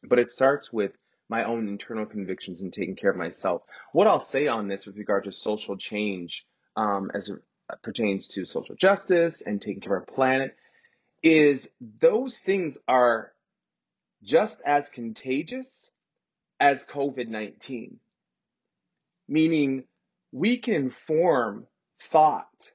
But 0.05 0.21
it 0.21 0.31
starts 0.31 0.73
with 0.73 0.93
my 1.29 1.43
own 1.43 1.67
internal 1.67 2.07
convictions 2.07 2.63
and 2.63 2.73
taking 2.73 2.95
care 2.95 3.11
of 3.11 3.17
myself. 3.17 3.63
What 3.93 4.07
I'll 4.07 4.21
say 4.21 4.47
on 4.47 4.69
this 4.69 4.87
with 4.87 4.97
regard 4.97 5.25
to 5.25 5.33
social 5.33 5.77
change, 5.77 6.47
um, 6.77 7.11
as 7.13 7.29
it 7.29 7.41
pertains 7.83 8.29
to 8.29 8.45
social 8.45 8.77
justice 8.77 9.43
and 9.43 9.61
taking 9.61 9.81
care 9.81 9.97
of 9.97 10.05
our 10.09 10.15
planet, 10.15 10.55
is 11.25 11.73
those 11.81 12.39
things 12.39 12.79
are 12.87 13.33
just 14.23 14.61
as 14.65 14.89
contagious 14.89 15.91
as 16.61 16.85
COVID 16.87 17.29
19. 17.29 17.99
Meaning, 19.29 19.85
we 20.31 20.59
can 20.59 20.75
inform 20.75 21.67
thought 22.11 22.73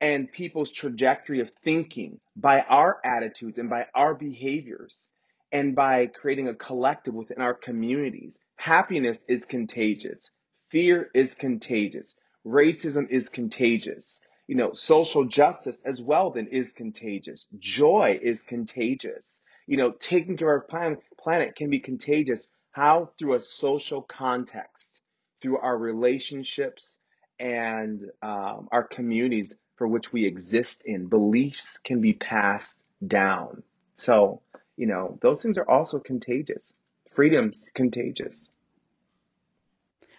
and 0.00 0.30
people's 0.30 0.70
trajectory 0.70 1.40
of 1.40 1.50
thinking 1.64 2.20
by 2.36 2.60
our 2.60 3.00
attitudes 3.04 3.58
and 3.58 3.70
by 3.70 3.86
our 3.94 4.14
behaviors 4.14 5.08
and 5.52 5.74
by 5.74 6.06
creating 6.06 6.48
a 6.48 6.54
collective 6.54 7.14
within 7.14 7.40
our 7.40 7.54
communities. 7.54 8.38
Happiness 8.56 9.24
is 9.28 9.46
contagious. 9.46 10.30
Fear 10.70 11.10
is 11.14 11.34
contagious. 11.34 12.14
Racism 12.44 13.08
is 13.10 13.28
contagious. 13.28 14.20
You 14.46 14.56
know, 14.56 14.74
social 14.74 15.24
justice 15.24 15.80
as 15.84 16.00
well 16.00 16.30
then 16.30 16.48
is 16.48 16.72
contagious. 16.72 17.46
Joy 17.58 18.18
is 18.20 18.42
contagious 18.42 19.40
you 19.66 19.76
know, 19.76 19.90
taking 19.90 20.36
care 20.36 20.54
of 20.54 20.64
our 20.72 20.98
planet, 21.18 21.56
can 21.56 21.70
be 21.70 21.80
contagious. 21.80 22.48
How? 22.70 23.10
Through 23.18 23.34
a 23.34 23.40
social 23.40 24.02
context, 24.02 25.02
through 25.40 25.58
our 25.58 25.76
relationships 25.76 26.98
and 27.38 28.02
um, 28.22 28.68
our 28.72 28.84
communities 28.84 29.54
for 29.76 29.86
which 29.86 30.12
we 30.12 30.26
exist 30.26 30.82
in. 30.84 31.06
Beliefs 31.06 31.78
can 31.78 32.00
be 32.00 32.12
passed 32.12 32.80
down. 33.06 33.62
So, 33.96 34.40
you 34.76 34.86
know, 34.86 35.18
those 35.20 35.42
things 35.42 35.58
are 35.58 35.68
also 35.68 35.98
contagious. 35.98 36.72
Freedom's 37.14 37.70
contagious. 37.74 38.48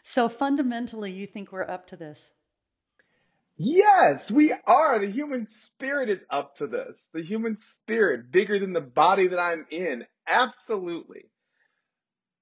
So 0.04 0.30
fundamentally, 0.30 1.12
you 1.12 1.28
think 1.28 1.52
we're 1.52 1.70
up 1.70 1.86
to 1.88 1.96
this? 1.96 2.34
Yes, 3.58 4.32
we 4.32 4.54
are. 4.68 5.00
The 5.00 5.10
human 5.10 5.48
spirit 5.48 6.10
is 6.10 6.24
up 6.30 6.56
to 6.56 6.68
this. 6.68 7.10
The 7.14 7.24
human 7.24 7.58
spirit, 7.58 8.32
bigger 8.32 8.60
than 8.60 8.74
the 8.74 8.82
body 8.82 9.28
that 9.28 9.40
I'm 9.40 9.66
in. 9.72 10.06
Absolutely. 10.28 11.26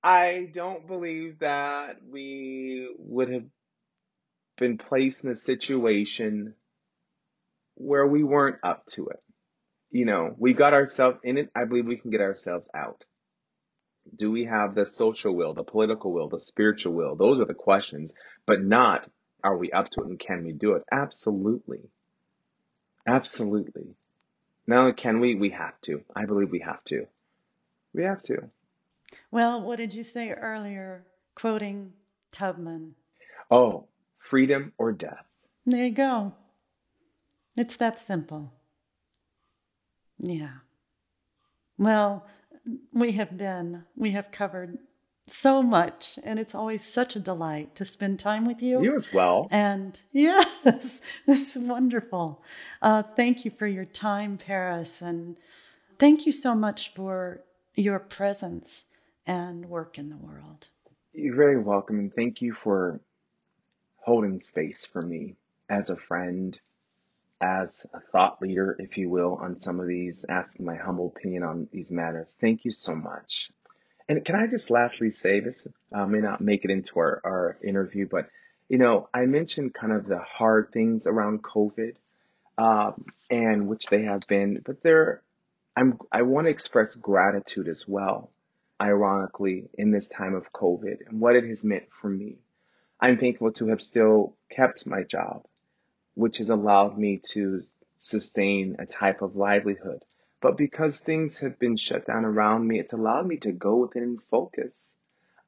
I 0.04 0.50
don't 0.54 0.88
believe 0.88 1.40
that 1.40 1.98
we 2.08 2.94
would 3.00 3.30
have 3.30 3.46
been 4.58 4.78
placed 4.78 5.24
in 5.24 5.32
a 5.32 5.36
situation 5.36 6.54
where 7.76 8.06
we 8.06 8.24
weren't 8.24 8.60
up 8.64 8.86
to 8.88 9.08
it. 9.08 9.20
You 9.92 10.06
know, 10.06 10.36
we 10.38 10.54
got 10.54 10.74
ourselves 10.74 11.20
in 11.24 11.38
it. 11.38 11.50
I 11.56 11.64
believe 11.66 11.88
we 11.88 11.98
can 11.98 12.12
get 12.12 12.22
ourselves 12.22 12.70
out. 12.76 13.04
Do 14.16 14.32
we 14.32 14.46
have 14.46 14.76
the 14.76 14.86
social 14.86 15.34
will, 15.34 15.54
the 15.54 15.64
political 15.64 16.12
will, 16.14 16.30
the 16.30 16.40
spiritual 16.40 16.94
will? 16.94 17.16
Those 17.16 17.40
are 17.40 17.46
the 17.46 17.54
questions, 17.54 18.14
but 18.46 18.62
not 18.62 19.10
are 19.46 19.56
we 19.56 19.72
up 19.72 19.92
to 19.92 20.02
it 20.02 20.08
and 20.08 20.20
can 20.20 20.44
we 20.44 20.52
do 20.52 20.74
it? 20.74 20.84
Absolutely. 20.92 21.80
Absolutely. 23.08 23.96
Only 24.70 24.94
can 24.94 25.20
we, 25.20 25.36
we 25.36 25.52
have 25.52 25.80
to. 25.84 26.02
I 26.16 26.26
believe 26.26 26.50
we 26.50 26.62
have 26.62 26.84
to. 26.86 27.06
We 27.94 28.04
have 28.04 28.24
to. 28.24 28.50
Well, 29.30 29.62
what 29.62 29.78
did 29.78 29.94
you 29.94 30.02
say 30.02 30.32
earlier, 30.32 31.06
quoting 31.36 31.94
Tubman? 32.32 32.96
Oh, 33.52 33.86
freedom 34.18 34.74
or 34.80 34.92
death. 34.92 35.26
There 35.68 35.86
you 35.86 35.92
go. 35.92 36.34
It's 37.56 37.78
that 37.78 38.00
simple. 38.00 38.52
Yeah. 40.18 40.54
Well, 41.78 42.26
we 42.92 43.12
have 43.12 43.38
been, 43.38 43.84
we 43.96 44.12
have 44.12 44.32
covered 44.32 44.80
so 45.28 45.64
much. 45.64 46.20
And 46.24 46.40
it's 46.40 46.56
always 46.56 46.84
such 46.84 47.16
a 47.16 47.20
delight 47.20 47.76
to 47.76 47.86
spend 47.86 48.20
time 48.20 48.46
with 48.46 48.62
you. 48.62 48.84
You 48.84 48.96
as 48.96 49.12
well. 49.12 49.48
And 49.52 50.00
yes, 50.12 51.02
it's 51.28 51.56
wonderful. 51.56 52.44
Uh, 52.82 53.04
thank 53.04 53.46
you 53.46 53.52
for 53.52 53.68
your 53.68 53.86
time, 53.86 54.38
Paris. 54.38 55.02
And 55.02 55.38
thank 56.00 56.26
you 56.26 56.32
so 56.32 56.56
much 56.56 56.94
for 56.94 57.42
your 57.76 58.00
presence 58.00 58.86
and 59.26 59.66
work 59.66 59.98
in 59.98 60.10
the 60.10 60.18
world. 60.18 60.70
You're 61.14 61.36
very 61.36 61.62
welcome. 61.62 62.00
And 62.00 62.14
thank 62.14 62.42
you 62.42 62.54
for 62.54 63.00
holding 63.98 64.42
space 64.42 64.86
for 64.86 65.02
me 65.02 65.36
as 65.70 65.90
a 65.90 65.96
friend, 65.96 66.60
as 67.42 67.86
a 67.94 68.00
thought 68.12 68.42
leader, 68.42 68.76
if 68.80 68.98
you 68.98 69.10
will, 69.10 69.36
on 69.42 69.58
some 69.58 69.80
of 69.80 69.88
these, 69.88 70.26
asking 70.30 70.66
my 70.66 70.76
humble 70.76 71.08
opinion 71.16 71.44
on 71.44 71.68
these 71.72 71.92
matters. 71.92 72.28
Thank 72.40 72.66
you 72.66 72.72
so 72.72 72.96
much. 72.96 73.52
And 74.08 74.24
can 74.24 74.36
I 74.36 74.48
just 74.48 74.70
lastly 74.70 75.12
say 75.12 75.40
this? 75.40 75.68
Uh, 75.92 76.06
may 76.06 76.20
not 76.20 76.42
make 76.42 76.64
it 76.64 76.72
into 76.72 77.00
our, 77.00 77.22
our 77.24 77.58
interview, 77.64 78.08
but 78.10 78.30
you 78.70 78.78
know, 78.78 79.10
I 79.14 79.26
mentioned 79.26 79.74
kind 79.74 79.94
of 79.94 80.08
the 80.08 80.20
hard 80.20 80.72
things 80.72 81.08
around 81.08 81.44
COVID, 81.44 81.96
um, 82.58 83.06
and 83.30 83.68
which 83.68 83.88
they 83.88 84.04
have 84.04 84.22
been, 84.28 84.62
but 84.66 84.82
there, 84.82 85.22
I'm, 85.76 86.00
I 86.12 86.22
want 86.24 86.46
to 86.46 86.52
express 86.52 86.96
gratitude 86.96 87.68
as 87.68 87.88
well, 87.88 88.32
ironically, 88.82 89.70
in 89.74 89.92
this 89.92 90.08
time 90.08 90.34
of 90.34 90.54
COVID 90.54 91.08
and 91.08 91.20
what 91.20 91.36
it 91.36 91.44
has 91.46 91.64
meant 91.64 91.86
for 92.02 92.10
me. 92.10 92.38
I'm 93.00 93.18
thankful 93.18 93.52
to 93.54 93.68
have 93.68 93.82
still 93.82 94.36
kept 94.50 94.88
my 94.88 95.04
job, 95.04 95.46
which 96.14 96.38
has 96.38 96.50
allowed 96.50 96.98
me 96.98 97.22
to 97.32 97.64
sustain 98.00 98.78
a 98.80 98.86
type 98.86 99.22
of 99.22 99.36
livelihood 99.36 100.02
but 100.42 100.58
because 100.58 101.00
things 101.00 101.40
have 101.40 101.58
been 101.60 101.78
shut 101.78 102.06
down 102.06 102.26
around 102.26 102.68
me, 102.68 102.80
it's 102.80 102.94
allowed 102.94 103.28
me 103.28 103.38
to 103.38 103.52
go 103.52 103.78
within 103.78 104.04
and 104.04 104.24
focus 104.30 104.92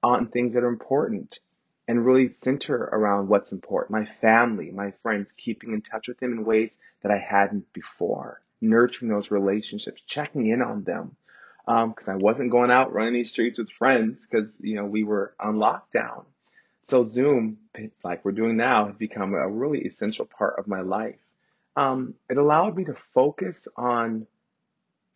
on 0.02 0.28
things 0.28 0.54
that 0.54 0.64
are 0.64 0.68
important. 0.70 1.40
and 1.88 2.06
really 2.06 2.30
center 2.30 2.76
around 2.76 3.30
what's 3.30 3.54
important. 3.54 3.92
My 3.92 4.06
family, 4.06 4.72
my 4.72 4.92
friends, 5.04 5.32
keeping 5.32 5.74
in 5.74 5.82
touch 5.82 6.08
with 6.08 6.20
them 6.20 6.34
in 6.34 6.44
ways 6.46 6.78
that 7.02 7.12
I 7.12 7.18
hadn't 7.18 7.72
before, 7.74 8.42
nurturing 8.60 9.10
those 9.10 9.32
relationships, 9.32 10.02
checking 10.06 10.48
in 10.48 10.62
on 10.62 10.84
them. 10.84 11.16
Because 11.66 12.08
um, 12.08 12.14
I 12.14 12.18
wasn't 12.18 12.52
going 12.52 12.72
out 12.72 12.94
running 12.94 13.14
these 13.14 13.30
streets 13.30 13.60
with 13.60 13.70
friends 13.72 14.26
because, 14.26 14.60
you 14.62 14.76
know, 14.76 14.86
we 14.86 15.04
were 15.04 15.34
on 15.40 15.56
lockdown. 15.56 16.26
So 16.84 17.04
Zoom, 17.04 17.58
like 18.04 18.24
we're 18.24 18.32
doing 18.32 18.56
now, 18.56 18.88
has 18.88 18.96
become 18.96 19.34
a 19.34 19.50
really 19.50 19.82
essential 19.82 20.26
part 20.26 20.60
of 20.60 20.68
my 20.68 20.82
life. 20.82 21.20
Um, 21.76 22.16
it 22.30 22.38
allowed 22.38 22.76
me 22.78 22.86
to 22.86 22.96
focus 23.14 23.68
on 23.76 24.28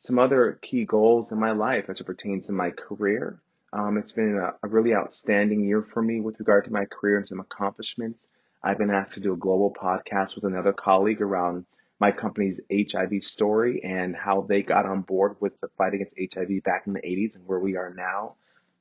some 0.02 0.18
other 0.18 0.60
key 0.62 0.84
goals 0.84 1.32
in 1.32 1.40
my 1.40 1.52
life 1.52 1.86
as 1.88 2.02
it 2.02 2.06
pertains 2.06 2.48
to 2.48 2.52
my 2.52 2.72
career. 2.72 3.40
Um, 3.72 3.98
it's 3.98 4.12
been 4.12 4.38
a, 4.38 4.54
a, 4.66 4.68
really 4.68 4.94
outstanding 4.94 5.64
year 5.64 5.82
for 5.82 6.02
me 6.02 6.20
with 6.20 6.40
regard 6.40 6.66
to 6.66 6.74
my 6.74 6.86
career 6.86 7.18
and 7.18 7.28
some 7.28 7.40
accomplishments. 7.40 8.28
I've 8.64 8.80
been 8.80 8.90
asked 8.90 9.14
to 9.14 9.20
do 9.22 9.34
a 9.34 9.38
global 9.38 9.72
podcast 9.74 10.36
with 10.36 10.44
another 10.44 10.74
colleague 10.74 11.22
around 11.22 11.66
my 12.00 12.12
company's 12.12 12.60
HIV 12.72 13.22
story 13.22 13.82
and 13.84 14.16
how 14.16 14.42
they 14.42 14.64
got 14.64 14.88
on 14.88 15.02
board 15.02 15.36
with 15.40 15.60
the 15.62 15.68
fight 15.78 15.94
against 15.94 16.36
HIV 16.36 16.64
back 16.64 16.88
in 16.88 16.94
the 16.94 17.02
80s 17.02 17.36
and 17.36 17.48
where 17.48 17.60
we 17.60 17.78
are 17.78 17.94
now. 17.94 18.34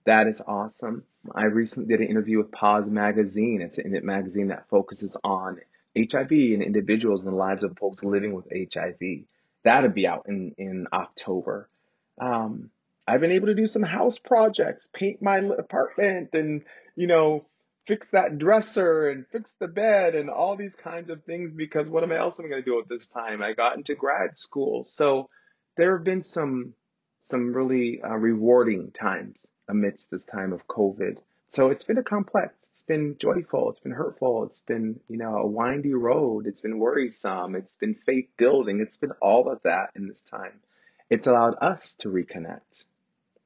That 0.07 0.27
is 0.27 0.41
awesome. 0.41 1.05
I 1.35 1.45
recently 1.45 1.95
did 1.95 2.01
an 2.01 2.09
interview 2.09 2.39
with 2.39 2.51
POZ 2.51 2.89
Magazine. 2.89 3.61
It's 3.61 3.77
an 3.77 3.95
magazine 4.05 4.49
that 4.49 4.69
focuses 4.71 5.19
on 5.23 5.61
HIV 5.95 6.31
and 6.31 6.63
individuals 6.63 7.23
and 7.23 7.33
the 7.33 7.37
lives 7.37 7.63
of 7.63 7.77
folks 7.79 8.03
living 8.03 8.33
with 8.33 8.47
HIV. 8.51 9.27
That'll 9.65 9.91
be 9.91 10.07
out 10.07 10.27
in, 10.29 10.55
in 10.59 10.87
October. 10.93 11.69
Um, 12.21 12.71
I've 13.07 13.21
been 13.21 13.33
able 13.33 13.49
to 13.49 13.55
do 13.55 13.67
some 13.67 13.83
house 13.83 14.19
projects, 14.19 14.87
paint 14.93 15.21
my 15.21 15.39
apartment 15.39 16.31
and, 16.35 16.63
you 16.97 17.07
know, 17.07 17.47
fix 17.87 18.11
that 18.11 18.39
dresser 18.39 19.09
and 19.09 19.27
fix 19.33 19.55
the 19.55 19.67
bed 19.67 20.15
and 20.15 20.31
all 20.31 20.55
these 20.55 20.77
kinds 20.77 21.11
of 21.11 21.25
things 21.25 21.53
because 21.53 21.89
what 21.89 22.05
am 22.05 22.13
I 22.13 22.19
else 22.19 22.39
am 22.39 22.47
I 22.47 22.49
going 22.51 22.63
to 22.63 22.71
do 22.71 22.79
at 22.79 22.89
this 22.89 23.09
time? 23.09 23.43
I 23.43 23.53
got 23.53 23.77
into 23.77 23.95
grad 23.95 24.39
school. 24.39 24.85
So 24.85 25.29
there 25.77 25.97
have 25.97 26.05
been 26.05 26.23
some, 26.23 26.75
some 27.19 27.53
really 27.53 28.01
uh, 28.03 28.15
rewarding 28.15 28.93
times 28.93 29.47
amidst 29.69 30.11
this 30.11 30.25
time 30.25 30.53
of 30.53 30.67
COVID. 30.67 31.17
So 31.53 31.71
it's 31.71 31.85
been 31.85 31.99
a 31.99 32.03
complex. 32.03 32.55
It's 32.71 32.85
been 32.85 33.17
joyful. 33.19 33.71
It's 33.71 33.81
been 33.81 33.93
hurtful. 33.93 34.45
It's 34.45 34.61
been, 34.61 35.01
you 35.09 35.17
know, 35.17 35.37
a 35.37 35.47
windy 35.47 35.95
road. 35.95 36.47
It's 36.47 36.61
been 36.61 36.79
worrisome. 36.79 37.57
It's 37.57 37.75
been 37.75 37.95
faith 37.95 38.29
building. 38.37 38.81
It's 38.81 38.97
been 38.97 39.13
all 39.21 39.51
of 39.51 39.61
that 39.63 39.91
in 39.97 40.07
this 40.07 40.23
time. 40.23 40.61
It's 41.11 41.27
allowed 41.27 41.57
us 41.61 41.97
to 41.97 42.09
reconnect. 42.09 42.85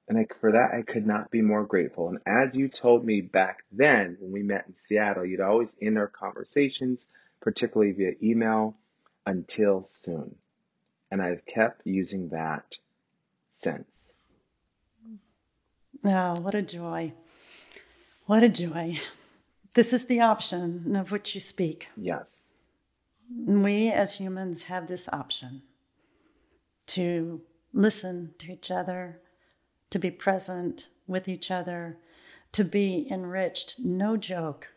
And 0.06 0.18
I, 0.18 0.26
for 0.38 0.52
that, 0.52 0.72
I 0.74 0.82
could 0.82 1.06
not 1.06 1.30
be 1.30 1.40
more 1.40 1.64
grateful. 1.64 2.08
And 2.10 2.18
as 2.26 2.54
you 2.54 2.68
told 2.68 3.06
me 3.06 3.22
back 3.22 3.64
then 3.72 4.18
when 4.20 4.32
we 4.32 4.42
met 4.42 4.66
in 4.68 4.76
Seattle, 4.76 5.24
you'd 5.24 5.40
always 5.40 5.74
end 5.80 5.96
our 5.96 6.08
conversations, 6.08 7.06
particularly 7.40 7.92
via 7.92 8.12
email, 8.22 8.76
until 9.24 9.82
soon. 9.82 10.34
And 11.10 11.22
I've 11.22 11.46
kept 11.46 11.86
using 11.86 12.28
that 12.28 12.76
since. 13.50 14.12
Oh, 16.04 16.38
what 16.40 16.54
a 16.54 16.60
joy. 16.60 17.14
What 18.26 18.42
a 18.42 18.48
joy. 18.48 18.98
This 19.74 19.92
is 19.92 20.06
the 20.06 20.20
option 20.20 20.96
of 20.96 21.12
which 21.12 21.34
you 21.34 21.42
speak. 21.42 21.88
Yes. 21.94 22.46
We 23.30 23.90
as 23.90 24.14
humans 24.14 24.64
have 24.64 24.87
this 24.87 25.10
option 25.12 25.60
to 26.87 27.42
listen 27.74 28.32
to 28.38 28.52
each 28.52 28.70
other, 28.70 29.20
to 29.90 29.98
be 29.98 30.10
present 30.10 30.88
with 31.06 31.28
each 31.28 31.50
other, 31.50 31.98
to 32.52 32.64
be 32.64 33.06
enriched, 33.10 33.80
no 33.80 34.16
joke, 34.16 34.68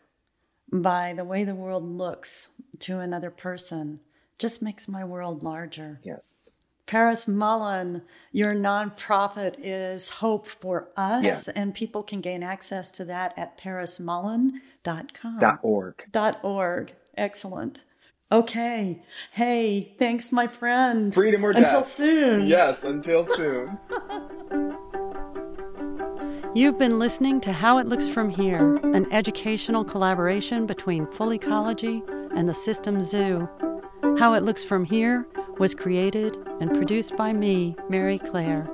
by 0.70 1.14
the 1.14 1.24
way 1.24 1.44
the 1.44 1.54
world 1.54 1.84
looks 1.84 2.50
to 2.80 2.98
another 2.98 3.30
person 3.30 4.00
just 4.36 4.62
makes 4.62 4.88
my 4.88 5.04
world 5.04 5.42
larger. 5.42 6.00
Yes. 6.04 6.50
Paris 6.88 7.28
Mullen, 7.28 8.02
your 8.32 8.54
nonprofit 8.54 9.56
is 9.62 10.08
Hope 10.08 10.46
for 10.46 10.88
Us, 10.96 11.46
yeah. 11.46 11.52
and 11.54 11.74
people 11.74 12.02
can 12.02 12.22
gain 12.22 12.42
access 12.42 12.90
to 12.92 13.04
that 13.04 13.34
at 13.36 13.60
parismullen.com. 13.60 15.38
Dot 15.38 15.58
org. 15.62 16.02
Dot 16.10 16.40
org. 16.42 16.92
Excellent. 17.16 17.84
Okay. 18.32 19.02
Hey, 19.32 19.94
thanks, 19.98 20.32
my 20.32 20.46
friend. 20.46 21.14
Freedom 21.14 21.44
or 21.44 21.50
Until 21.50 21.80
death. 21.80 21.92
soon. 21.92 22.46
Yes, 22.46 22.78
until 22.82 23.26
soon. 23.26 23.78
You've 26.54 26.78
been 26.78 26.98
listening 26.98 27.42
to 27.42 27.52
How 27.52 27.76
It 27.76 27.86
Looks 27.86 28.08
From 28.08 28.30
Here, 28.30 28.76
an 28.76 29.12
educational 29.12 29.84
collaboration 29.84 30.64
between 30.64 31.06
Full 31.06 31.34
Ecology 31.34 32.02
and 32.34 32.48
the 32.48 32.54
System 32.54 33.02
Zoo. 33.02 33.46
How 34.18 34.32
It 34.32 34.42
Looks 34.42 34.64
From 34.64 34.86
Here 34.86 35.26
was 35.58 35.74
created 35.74 36.36
and 36.60 36.74
produced 36.74 37.16
by 37.16 37.32
me, 37.32 37.74
Mary 37.88 38.18
Claire, 38.18 38.68